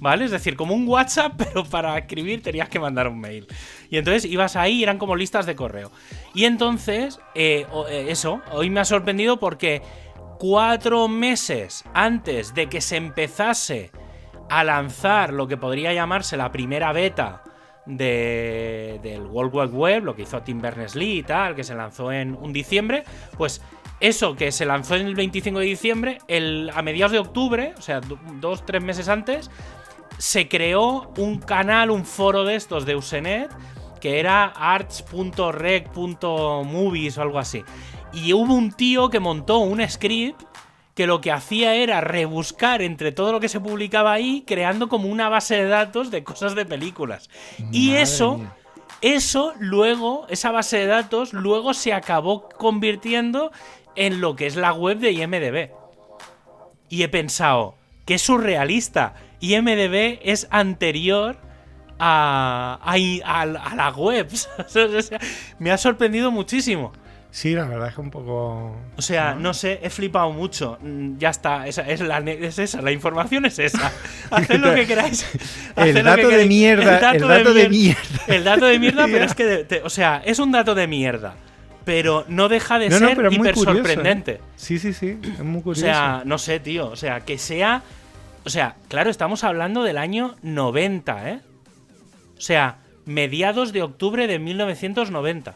[0.00, 0.26] ¿Vale?
[0.26, 3.48] Es decir, como un WhatsApp, pero para escribir tenías que mandar un mail.
[3.90, 5.90] Y entonces ibas ahí y eran como listas de correo.
[6.34, 9.82] Y entonces, eh, eh, eso, hoy me ha sorprendido porque
[10.38, 13.90] cuatro meses antes de que se empezase
[14.50, 17.42] a lanzar lo que podría llamarse la primera beta
[17.86, 22.12] de, del World Wide Web, lo que hizo Tim Berners-Lee y tal, que se lanzó
[22.12, 23.04] en un diciembre,
[23.36, 23.62] pues
[24.00, 27.82] eso que se lanzó en el 25 de diciembre, el, a mediados de octubre, o
[27.82, 29.50] sea, do- dos, tres meses antes,
[30.18, 33.50] se creó un canal, un foro de estos de Usenet,
[34.00, 34.44] que era
[35.94, 37.64] arts.rec.movies o algo así.
[38.12, 40.42] Y hubo un tío que montó un script
[40.94, 45.08] que lo que hacía era rebuscar entre todo lo que se publicaba ahí, creando como
[45.08, 47.30] una base de datos de cosas de películas.
[47.70, 48.52] y eso, mía.
[49.00, 53.52] eso luego, esa base de datos, luego se acabó convirtiendo
[53.94, 55.70] en lo que es la web de IMDB.
[56.88, 59.14] Y he pensado, qué surrealista.
[59.40, 61.36] IMDB es anterior
[62.00, 62.94] a, a,
[63.24, 64.28] a- a la web.
[65.60, 66.92] Me ha sorprendido muchísimo.
[67.30, 68.74] Sí, la verdad es que un poco.
[68.96, 70.78] O sea, no sé, he flipado mucho.
[70.80, 73.92] Mm, Ya está, esa es, la, es esa, la información es esa.
[74.30, 75.26] Haced lo que queráis.
[75.76, 78.24] El que dato de mierda, el dato de mier- mierda.
[78.28, 80.86] El dato de mierda, pero es que, de- te- o sea, es un dato de
[80.86, 81.34] mierda.
[81.84, 84.32] Pero no deja de No, no, ser es muy hiper sorprendente.
[84.32, 84.40] ¿eh?
[84.56, 85.18] Sí, sí, sí.
[85.22, 85.82] Es muy O curioso.
[85.86, 86.88] sea, no sé, tío.
[86.88, 87.82] O sea, que sea.
[88.44, 91.40] O sea, claro, estamos hablando del año 90, ¿eh?
[92.36, 95.54] O sea, mediados de octubre de 1990.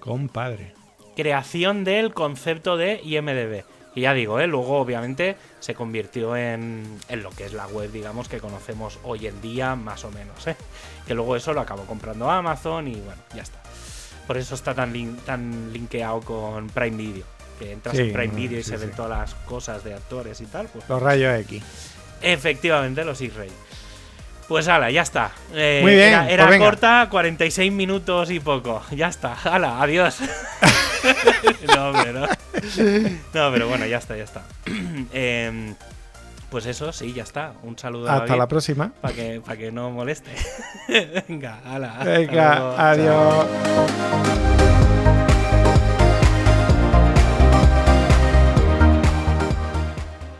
[0.00, 0.72] Compadre.
[1.16, 3.64] Creación del concepto de IMDB.
[3.94, 4.46] Y ya digo, ¿eh?
[4.46, 9.26] luego obviamente se convirtió en, en lo que es la web, digamos, que conocemos hoy
[9.26, 10.46] en día, más o menos.
[10.46, 10.56] ¿eh?
[11.06, 13.60] Que luego eso lo acabó comprando Amazon y bueno, ya está.
[14.26, 17.24] Por eso está tan, lin- tan linkeado con Prime Video.
[17.58, 18.86] Que entras Sí, en Prime Video y se sí.
[18.86, 20.68] ven todas las cosas de actores y tal.
[20.68, 21.62] Pues Los rayos X.
[22.22, 23.50] Efectivamente, los X-Ray.
[24.48, 25.30] Pues ala, ya está.
[25.54, 28.82] Eh, Muy bien, Era, era pues corta, 46 minutos y poco.
[28.90, 29.34] Ya está.
[29.44, 30.18] Ala, adiós.
[31.74, 32.26] no, hombre, no.
[32.26, 34.42] No, pero bueno, ya está, ya está.
[35.12, 35.74] Em,
[36.50, 37.54] pues eso, sí, ya está.
[37.62, 38.92] Un saludo a Hasta la próxima.
[39.00, 40.30] Para que, pa' que no moleste.
[41.28, 42.00] Venga, ala.
[42.04, 42.78] Venga, luego, chao.
[42.78, 43.46] adiós.